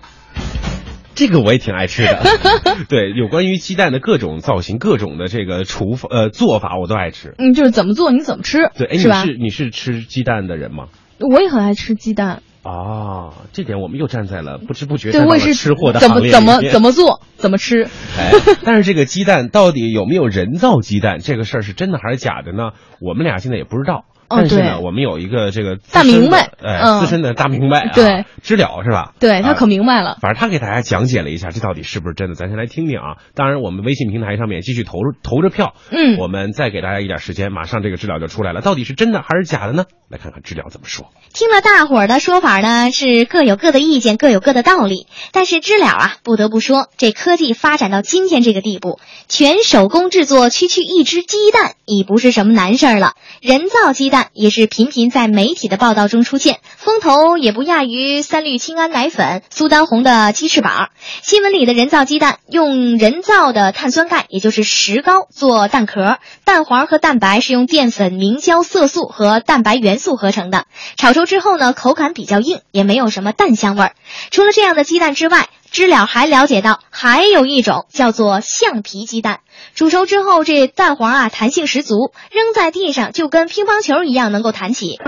[1.14, 2.22] 这个我也挺爱吃的，
[2.86, 7.34] 对，有关于鸡蛋的各种造型、各种的这个厨法呃做法，我都爱吃。
[7.38, 10.88] 嗯，就是怎么做你怎么吃，对，哎，你是你是吃鸡蛋的人吗？
[11.18, 17.88] 我也很爱吃鸡蛋，啊，这点我们又站在了不知不觉对，站到我也是了吃货的怎么怎行列里面么怎么做怎么吃。
[18.18, 18.30] 哎，
[18.64, 22.72] 但是这个鸡蛋到底有没有人造鸡蛋，这个事儿是真的还是假的呢？
[23.00, 24.04] 我们俩现在也不知道。
[24.28, 29.14] 哦但是呢，我们有一个这个大明白哎，嗯资深的大明白啊，对，知了是吧？
[29.18, 30.18] 对他啊可明白了。
[30.20, 32.34] 反正他给大家讲解了一下，这到底是不是真的？
[32.34, 33.16] 咱先来听听啊。
[33.34, 39.84] 当然，我们微信平台上面继续投投着票，嗯我们再给大家一点时间，马上这个知了就出来了，到底是真的还是假的呢？
[40.10, 41.06] 来看看知了怎么说。
[41.34, 45.06] 听了大伙儿的说法呢，是各有各的意见，各有各的道理。
[45.32, 53.12] 但是知了啊，不得不说，这科技发展到今天这个地步，全手工制作区区一只鸡蛋已不是什么难事儿了。
[53.42, 60.90] 人造鸡蛋也是频频在媒体的报道中出现，风头也不亚于三氯氰胺奶粉、苏丹红的鸡翅膀。
[61.22, 70.66] 新闻里的人造鸡蛋用人造的碳酸钙，也就是石膏做蛋壳，蛋黄和蛋白是用淀粉、明胶、色素和蛋白元素合成的。
[70.96, 73.92] 炒熟之后呢，口感比较硬，也没有什么蛋香味儿。
[74.30, 79.40] 除了这样的鸡蛋之外，知了还了解到还有一种叫做橡皮鸡蛋，
[79.74, 84.98] 煮熟之后这蛋黄啊弹性十足，扔在地上就跟乒乓球一样能够弹起。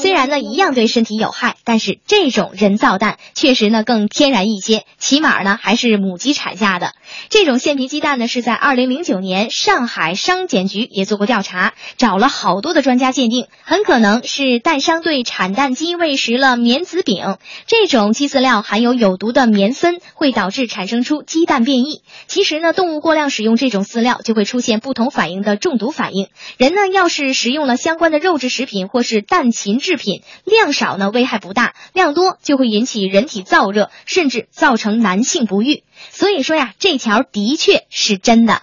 [0.00, 6.92] 虽然呢一样对身体有害，但是这种人造蛋确实呢更天然一些，起码呢还是母鸡产下的。
[7.28, 22.02] 这种橡皮鸡蛋呢是在二零零九年上海商检局也做过调查，找了好多的专家鉴定，很可能是蛋商对产蛋鸡喂食了棉籽饼，这种鸡饲料含有有毒的棉森，会导致产生出鸡蛋变异。
[22.26, 26.28] 其实呢，动物过量使用这种饲料就会出现不同反应的中毒反应。
[26.56, 35.84] 人呢，要是食用了相关的肉质食品或是蛋禽制品，量少呢危害不大，量多就会引起人体燥热，甚至造成男性不育。
[36.10, 38.62] 所以说呀，这条的确是真的。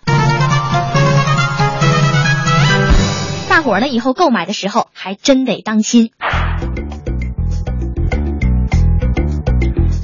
[3.50, 6.10] 大伙儿呢以后购买的时候还真得当心。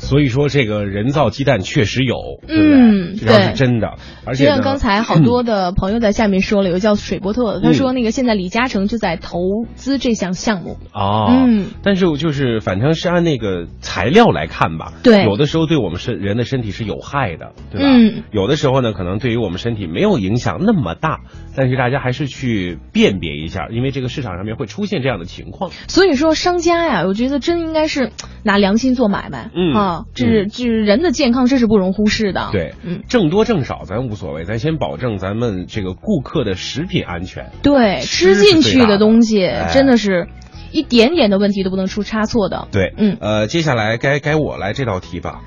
[0.10, 2.16] 所以说，这个人造鸡蛋确实有，
[2.48, 2.80] 对不对？
[2.80, 3.94] 嗯这条是真的，
[4.26, 9.40] 而且就像刚才好多的朋友在下面说了，有个叫水波特，他嗯说那个现在李嘉诚就在投
[9.76, 10.78] 资这项项目。
[10.94, 17.88] 哦，嗯，但是就是反正是按那个材料来看吧，对有的时候对我们身人的身体是有害的，对吧？
[17.88, 21.20] 嗯，有的时候呢，可能对于我们身体没有影响那么大，
[21.56, 25.72] 但是大家还是去辨别一下，因为这个市场上面会出现这样的情况。
[25.88, 28.12] 所以说商家呀，我觉得真应该是
[28.44, 29.52] 拿良心做买卖。
[29.54, 32.50] 嗯啊，这是这是人的健康，这是不容忽视的。
[32.52, 37.52] 对，嗯，挣多挣少咱无所谓，咱先保证咱们这个顾客的食品安全。
[37.62, 40.28] 对，吃吃进去的东西哎真的是
[40.72, 42.68] 一点点的问题都不能出差错的。
[42.72, 45.42] 对，嗯，呃，接下来该该我来这道题吧，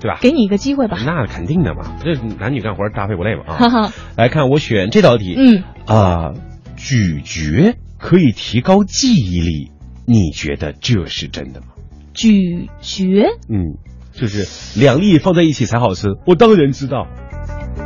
[0.00, 0.18] 对吧？
[0.20, 0.98] 给你一个机会吧。
[1.04, 3.68] 那肯定的嘛，这男女干活搭配不累嘛哈啊！
[3.68, 6.32] 哈，来看我选这道题，嗯啊，
[6.76, 9.70] 咀嚼可以提高记忆力，
[10.06, 11.66] 你觉得这是真的吗？
[12.14, 13.76] 咀嚼，嗯，
[14.12, 17.06] 就是两粒放在一起才好吃，我当然知道。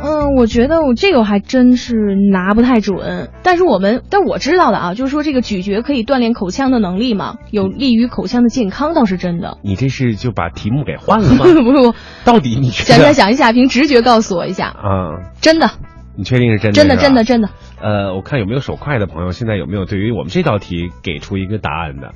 [0.03, 1.95] 嗯，我觉得我这个还真是
[2.31, 3.29] 拿不太准。
[3.41, 9.57] 但是我们，但我知道的啊，就是说这个咀嚼可以锻炼口腔的能力嘛，有利于口腔的健康，倒是真的。
[9.63, 11.45] 你这是就把题目给换了吗？
[11.63, 12.99] 不不，到底你想？
[12.99, 15.71] 想想一下，凭直觉告诉我一下，啊，真的，
[16.15, 16.75] 你确定是真的？
[16.75, 17.23] 真的，真的，。
[17.23, 17.49] 真的。
[17.81, 22.13] 呃，我看有没有手快的朋友，现在有没有对于我们这道题给出一个答案的？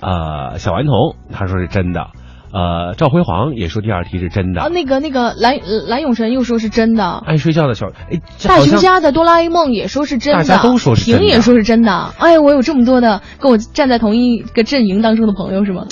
[0.00, 2.08] 呃，小顽童他说是真的，
[2.52, 4.62] 呃，赵辉煌也说第二题是真的。
[4.62, 12.12] 啊，那个那个蓝蓝永晨又说是真的，爱睡觉的小哎，大熊家的哆啦 A 梦也说是真的，大家都说是真的平也说是真的。
[12.18, 15.84] 哎，我有这么多的跟我站在同一个阵营当中的朋友是吗？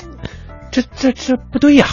[0.71, 1.87] 这这这不对呀，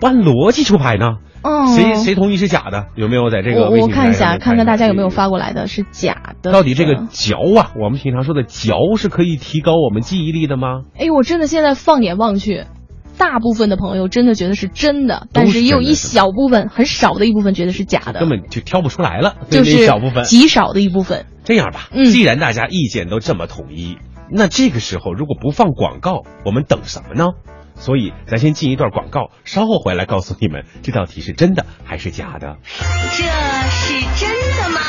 [0.00, 1.16] 不按逻辑出牌呢。
[1.46, 2.86] 哦，谁谁同意是假的？
[2.96, 6.50] 有没有在这个我微信我看一下，看看看大家有没有发过来的是假的。
[6.50, 10.82] 到底这个嚼啊，我们平常说的嚼是可以提高我们记忆力的吗？
[10.98, 12.64] 哎，我真的现在放眼望去，
[13.16, 21.26] 大部分的朋友真的觉得是真的，但是也有一小部分很少的一部分觉得是假的，根本就挑不出来了，那就是小部分极少的一部分。
[21.44, 23.98] 这样吧，嗯既然大家意见都这么统一，
[24.30, 27.34] 那这个时候如果不放广告，我们等什么呢？
[27.76, 32.56] 所以咱先进一段广告，稍后回来告诉你们这道题是真的还是假的。
[32.72, 33.24] 这
[33.70, 34.80] 是真的吗？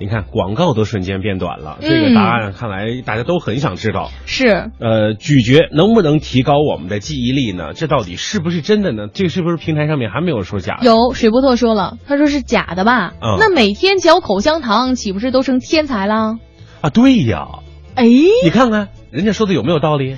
[0.00, 4.10] 你看广告都瞬间变短了，嗯这个答案看来大家都很想知道。
[4.24, 7.74] 是，呃，咀嚼能不能提高我们的记忆力呢？
[7.74, 9.08] 这到底是不是真的呢？
[9.12, 10.86] 这个是不是平台上面还没有说假的？
[10.86, 13.12] 有水波特说了，他说是假的吧？
[13.20, 16.38] 嗯那每天嚼口香糖，岂不是都成天才啦？
[16.80, 17.46] 啊，对呀，
[17.94, 18.04] 哎，
[18.44, 20.16] 你看看人家说的有没有道理？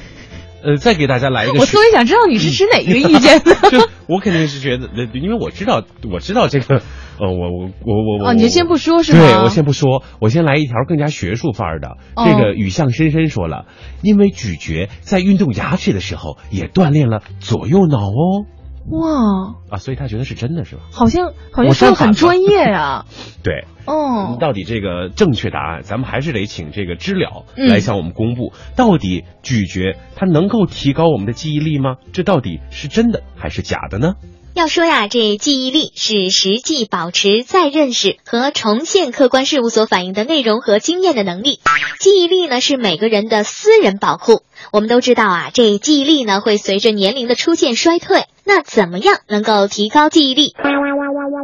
[0.62, 3.54] 呃，再给大家来一个我，特别想知道你是持哪个意见呢？
[3.72, 5.82] 就我肯定是觉得，呃因为我知道，
[6.12, 6.82] 我知道这个，
[7.18, 11.96] 呃，我我我我我，哦你就先不说是吗对，我先不说，我先来一条更加学术范儿的。
[12.14, 13.64] 哦这个雨巷深深说了，
[14.02, 18.44] 因为咀嚼在运动牙齿的时候也锻炼了左右脑哦。
[18.88, 20.82] 哇，啊，所以他觉得是真的是吧？
[20.90, 23.04] 好像好像我说的很专业呀、
[23.44, 31.96] 对，哦，到底这个正确答案，咱们还是得请这个知了嗯来向我们公布，到底咀嚼它能够提高我们的记忆力吗？
[32.12, 34.14] 这到底是真的还是假的呢？
[34.52, 41.60] 要说呀，这记忆力是实际保持、再认识和重现客观事物所反映的内容和经验的能力。
[41.98, 44.42] 记忆力呢是每个人的私人宝库。
[44.72, 48.24] 我们都知道啊，这记忆力呢会随着年龄的出现衰退。
[48.44, 50.54] 那怎么样能够提高记忆力？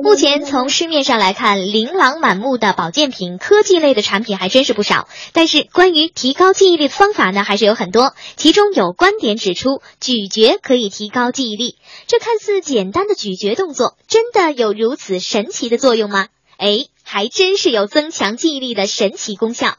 [0.02, 5.08] 目前从市面上来看，琳琅满目的保健品、科技类的产品还真是不少。
[5.32, 8.14] 但是关于提高记忆力的方法呢，还是有很多。
[8.36, 11.76] 其中有观点指出，咀嚼可以提高记忆力。
[12.06, 16.28] 这看似简单的咀嚼动作，真的有如此神奇的作用吗？
[16.58, 19.74] 哎，还真是有增强记忆力的神奇功效。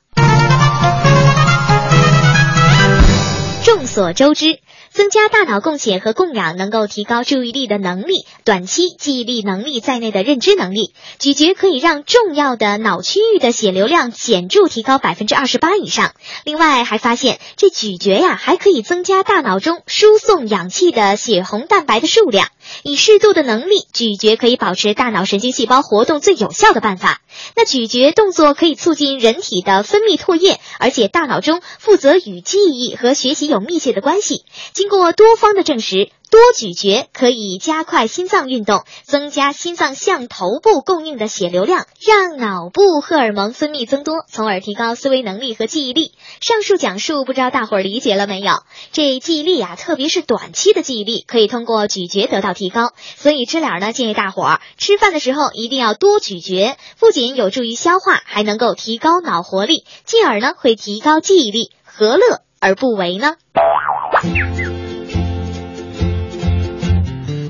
[3.64, 4.60] 众所周知，
[4.98, 10.92] 增加大脑供血和供氧能够提高注意力的能力、短期记忆力能力在内的认知能力。
[11.20, 16.16] 咀嚼可以让重要的脑区域的血流量显著提高百分之二十八以上。
[16.46, 22.48] 另外还发现，这咀嚼呀还可以增加大脑中输送氧气的血红蛋白的数量。
[22.84, 27.22] 以适度的能力，咀嚼可以保持大脑神经细胞活动最有效的办法。
[27.56, 34.44] 那咀嚼动作可以促进人体的分泌唾液，而且大脑中负责与记忆和学习有密切的关系。
[34.74, 46.12] 经过多方的证实，多咀嚼可以加快心脏运动，增加心脏向头部供应的血流量，让脑部荷尔蒙分泌增多，从而提高思维能力和记忆力。
[46.42, 48.64] 上述讲述，不知道大伙儿理解了没有？
[48.92, 52.92] 这记忆力啊，特别是短期的记忆力，可以通过咀嚼得到提高。
[53.16, 63.36] 所以知了呢建议大伙儿吃饭的时候一定要多咀嚼，不仅有助于消化，还能够提高脑活力，进而呢会提高记忆力，何乐而不为呢？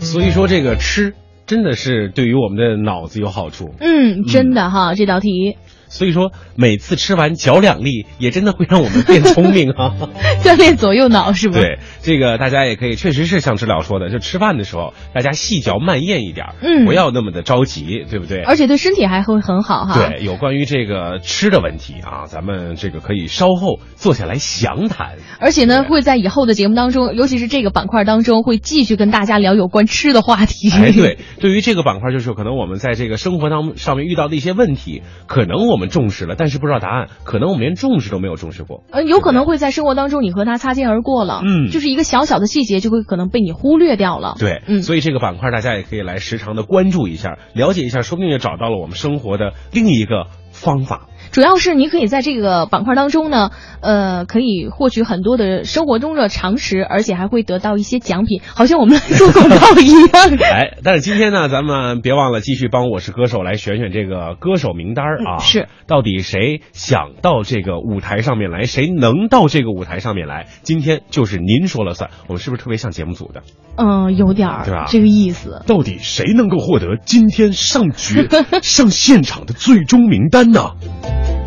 [0.07, 1.13] 所以说这个吃
[1.45, 3.73] 真的是对于我们的脑子有好处。
[3.79, 5.57] 嗯，真的哈，这道题
[5.89, 9.95] 所以说每次吃完嚼两粒，也真的会让我们变聪明啊。
[10.43, 11.55] 锻炼左右脑是不？
[11.55, 18.43] 对，这个大家也可以，确实是像知了说的，就吃饭的时候，大家细嚼慢咽一点儿，嗯不要那么的着急，对不对？
[18.43, 20.09] 而且对身体还会很好哈。
[20.09, 25.17] 对，有关于这个吃的问题啊，咱们这个可以稍后坐下来详谈。
[25.39, 30.69] 而且呢，会在以后的节目当中，尤其是这个板块当中，会继续跟大家聊有关吃的话题。
[30.71, 38.83] 哎，对，对于这个板块，就是可能我们在这个生活当上面遇到的一些问题，可能我们重视了，但是不知道答案，可能我们连重视都没有重视过。
[38.91, 44.35] 呃，有可能会在生活当中你和他擦肩而过了，嗯就是一个小小的细节就会可能被你忽略掉了。
[44.39, 51.07] 对，嗯所以这个板块大家也可以来时常的关注一下，了解一下，说不定也找到了我们生活的另一个方法。
[51.31, 53.51] 主要是你可以在这个板块当中呢，
[53.81, 60.37] 呃，可以获取很多的生活中的常识，而且还会得到一些奖品，好像我们来做广告一样。
[60.51, 65.37] 哎，但是今天呢，咱们别忘了继续帮《我是歌手》来选选这个歌手名单儿啊。
[65.43, 70.47] 是，到底谁想到这个舞台上面来，谁能到这个舞台上面来？
[70.63, 72.09] 今天就是您说了算。
[72.27, 73.41] 我们是不是特别像节目组的？
[73.77, 75.61] 嗯，有点儿对吧这个意思。
[75.67, 78.27] 到底谁能够获得今天上局
[78.63, 80.71] 上现场的最终名单呢？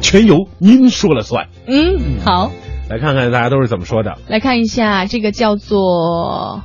[0.00, 1.48] 全由您说了算。
[1.66, 2.50] 嗯，好，
[2.88, 4.18] 来看看大家都是怎么说的。
[4.28, 6.62] 来看一下这个叫做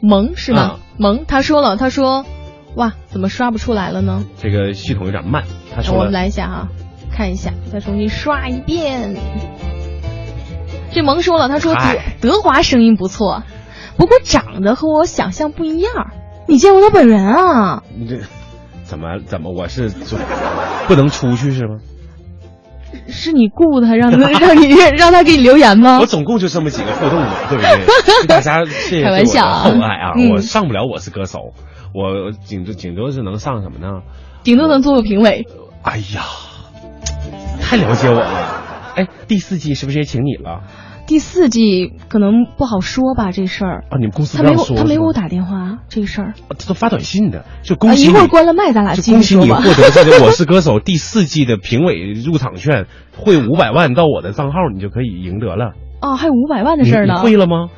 [0.00, 0.60] 萌是吗？
[0.60, 2.24] 啊萌，他说了，他说，
[2.76, 4.24] 哇，怎么刷不出来了呢？
[4.38, 6.68] 这个系统有点慢，他说了我们来一下哈，
[7.10, 9.16] 看一下，再重新刷一遍。
[10.92, 11.80] 这萌说了，他说德
[12.20, 13.44] 德华声音不错，
[13.96, 16.10] 不过长得和我想象不一样。
[16.46, 17.82] 你见过他本人啊？
[17.96, 18.20] 你这
[18.90, 20.16] 怎么怎么我是就
[20.88, 21.76] 不能出去是吗？
[23.06, 26.06] 是你雇他让他 让你让他给你留言吗我？
[26.06, 28.26] 总共就这么几个互动的，对不对？
[28.26, 30.12] 大家 这开玩笑啊对我的厚爱啊！
[30.18, 31.38] 嗯我上不了我是歌手，
[31.94, 34.02] 我顶多顶多是能上什么呢？
[34.42, 35.46] 顶多能做个评委。
[35.82, 36.24] 哎呀，
[37.62, 38.62] 太了解我了。
[38.96, 40.62] 哎，第四季是不是也请你了？
[41.10, 43.82] 第四季可能不好说吧，这事儿。
[43.90, 46.28] 啊，你们公司他没他没给我打电话，这个事儿。
[46.46, 48.10] 啊他都发短信的，就啊，恭喜你。
[48.10, 49.50] 一会儿关了麦，咱俩就继恭喜你。
[49.50, 52.86] 获得这个 《我是歌手》第四季的评委入场券，
[53.16, 55.72] 汇五百万到我的账号，你就可以赢得了。
[55.98, 57.14] 啊，还有五百万的事儿呢。
[57.16, 57.70] 你会了吗？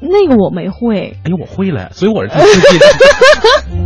[0.00, 1.14] 那个我没会。
[1.24, 2.78] 哎呦，我会了，所以我是第四季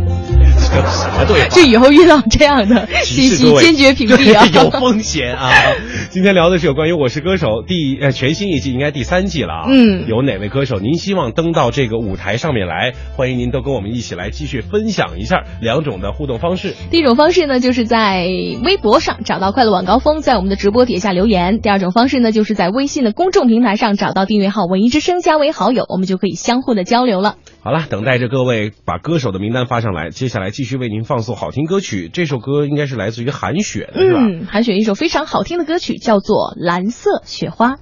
[0.71, 0.81] 的。
[0.81, 1.47] 这什么对话？
[1.49, 4.45] 这以后遇到这样的 信息，坚决屏蔽啊！
[4.47, 5.51] 对有风险啊！
[6.09, 9.65] 今天聊的是有关于《我是歌手》第呃全新一季，应该第三季了啊。
[9.69, 12.93] 嗯有哪位歌手您希望登到这个舞台上面来？
[13.15, 16.73] 欢迎您都跟我们一起来继续分享一下两种的互动方式。
[16.89, 18.25] 第一种方式呢，就是在
[18.63, 27.35] 微博上找到“快乐晚高峰”，在我们的直播底下留言；第二种方式呢，就是在微信的公众平台上找到订阅号“文艺之声”，加为好友，我们就可以相互的交流了。
[27.63, 32.09] 好了，等待着各位把歌手的名单发上来，接下来继续为您放送好听歌曲。
[32.11, 34.19] 这首歌应该是来自于韩雪的，是吧？
[34.19, 37.73] 嗯，韩雪一首非常好听的歌曲，叫做《蓝色雪花》。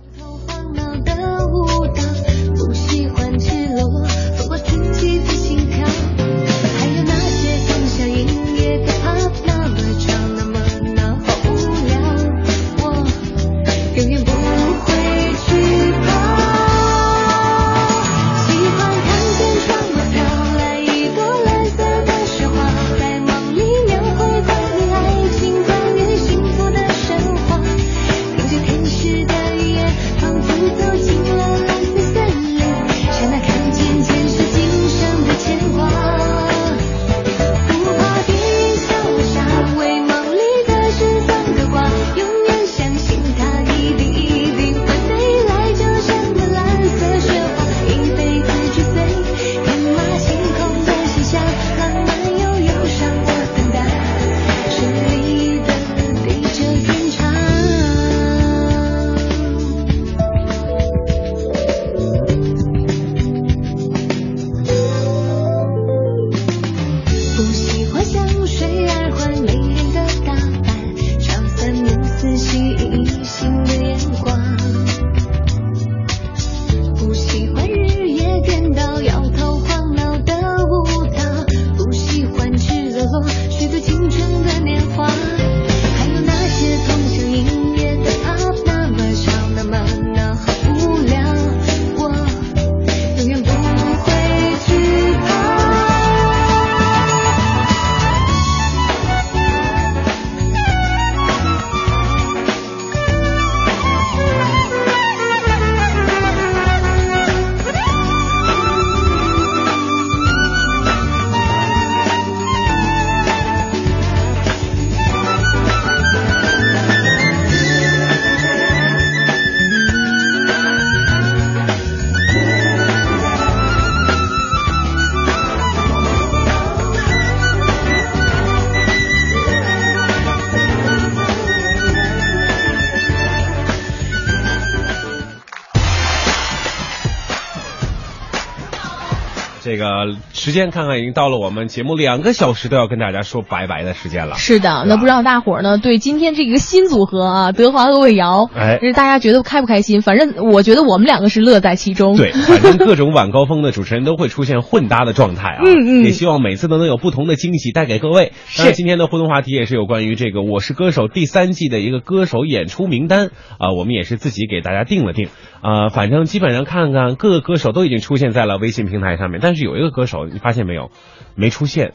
[140.05, 144.35] 这个时间看看已经到了我们节目两个小时都要跟大家说拜拜的时间了。
[144.35, 150.01] 是的，那不知道大伙儿呢对今天这个新组合啊，德华和魏瑶，哎就是大家觉得开不开心？
[150.01, 152.17] 反正我觉得我们两个是乐在其中。
[152.17, 155.61] 对，反正各种晚高峰的主持人都会出现混搭的状态啊。
[155.65, 158.31] 嗯嗯也希望每次都能有不同的惊喜带给各位。
[158.47, 165.27] 是今天的互动话题也是有关于这个《我是歌手》第三季的一个歌手演出名单啊、我们也是自己给大家定了定
[165.61, 170.91] 啊、反正基本上看看各个歌手都已经出现在了微信平台上面，但是有一个歌手你发现没有，
[171.35, 171.93] 没出现，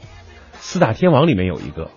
[0.52, 1.90] 四大天王里面有一个。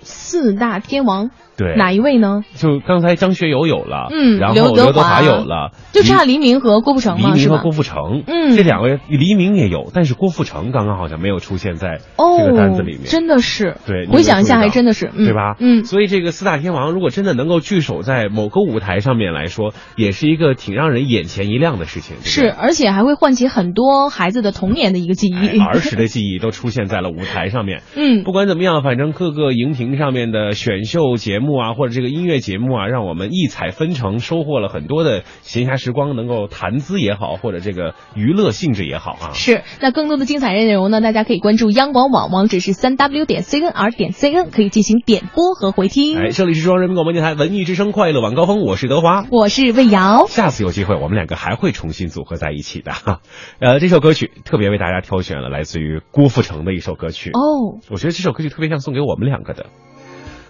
[0.00, 1.30] 四大天王，
[1.62, 2.44] 对哪一位呢？
[2.54, 7.72] 就刚才张学友有了，嗯然后刘德华有了，就差黎明和郭富城黎明和郭？
[7.72, 13.04] 富城，嗯这两位黎明也有，但是郭富城刚刚好像没有出现在哦，这个单子里面。
[13.06, 13.76] 真的是。
[13.86, 15.56] 对，回想一下，还真的是，嗯、对吧？
[15.58, 22.16] 嗯，所以这个四大天王如果真的能够聚首在某个舞台上面来说，也是一个挺让人眼前一亮的事情。
[22.20, 25.58] 是，而且还会唤起很多孩子的童年的一个记忆。
[25.58, 27.80] 哎儿时的记忆都出现在了舞台上面。
[27.96, 39.32] 嗯，不管怎么样，反正各个荧屏上面的选秀节目啊，或者这个音乐节目啊，让我们异彩纷呈，收获了很多的闲暇时光，能够谈资也好，或者这个娱乐性质也好啊。
[39.32, 46.18] 是，那更多的精彩内容呢，大家可以关注央广网，网址是三 w 点 cnr 点 cn，可以进行点播和回听。
[46.18, 49.24] 哎，这里是中央人民广播电台文艺之声快乐晚高峰，我是德华。
[49.30, 50.26] 我是魏瑶。
[50.28, 52.92] 下次有机会，我们两个还会重新组合在一起的。
[52.92, 53.20] 哈，
[53.60, 57.30] 呃，这首歌曲特别为大家挑选了来自于郭富城的一首歌曲。
[57.30, 59.66] 哦，我觉得这首歌曲特别像送给我们两个的。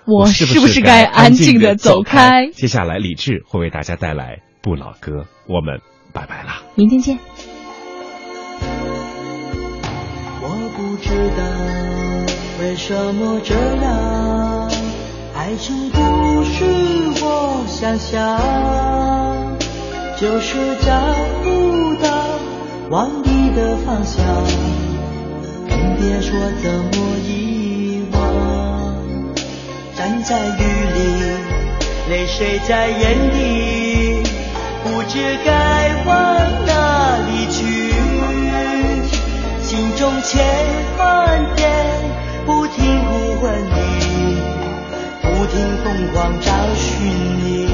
[0.05, 5.80] 我是是不是该该安静的走开接下来，李志会为大家带来不老歌，我们
[6.12, 6.62] 拜拜啦。
[6.74, 7.18] 明天见。
[10.40, 11.42] 我不知道
[12.61, 14.70] 为什么这样，
[15.36, 16.64] 爱情不是
[17.24, 19.57] 我想象，
[20.16, 20.90] 就是找
[21.44, 22.09] 不到
[22.90, 24.24] 往你的方向，
[25.68, 28.61] 更别说怎么遗忘。
[30.03, 31.00] 站在雨里
[32.11, 34.20] 泪水在眼底
[34.82, 37.92] 不知该往哪里去？
[39.62, 40.44] 心中千
[40.98, 41.70] 万遍
[42.44, 44.42] 不停呼唤你
[45.22, 47.07] 不停疯狂找寻
[47.38, 47.68] 你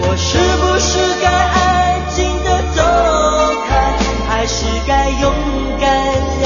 [0.00, 2.82] 我是不是该安静的走
[3.68, 3.94] 开
[4.26, 5.30] 还是该勇
[5.78, 6.43] 敢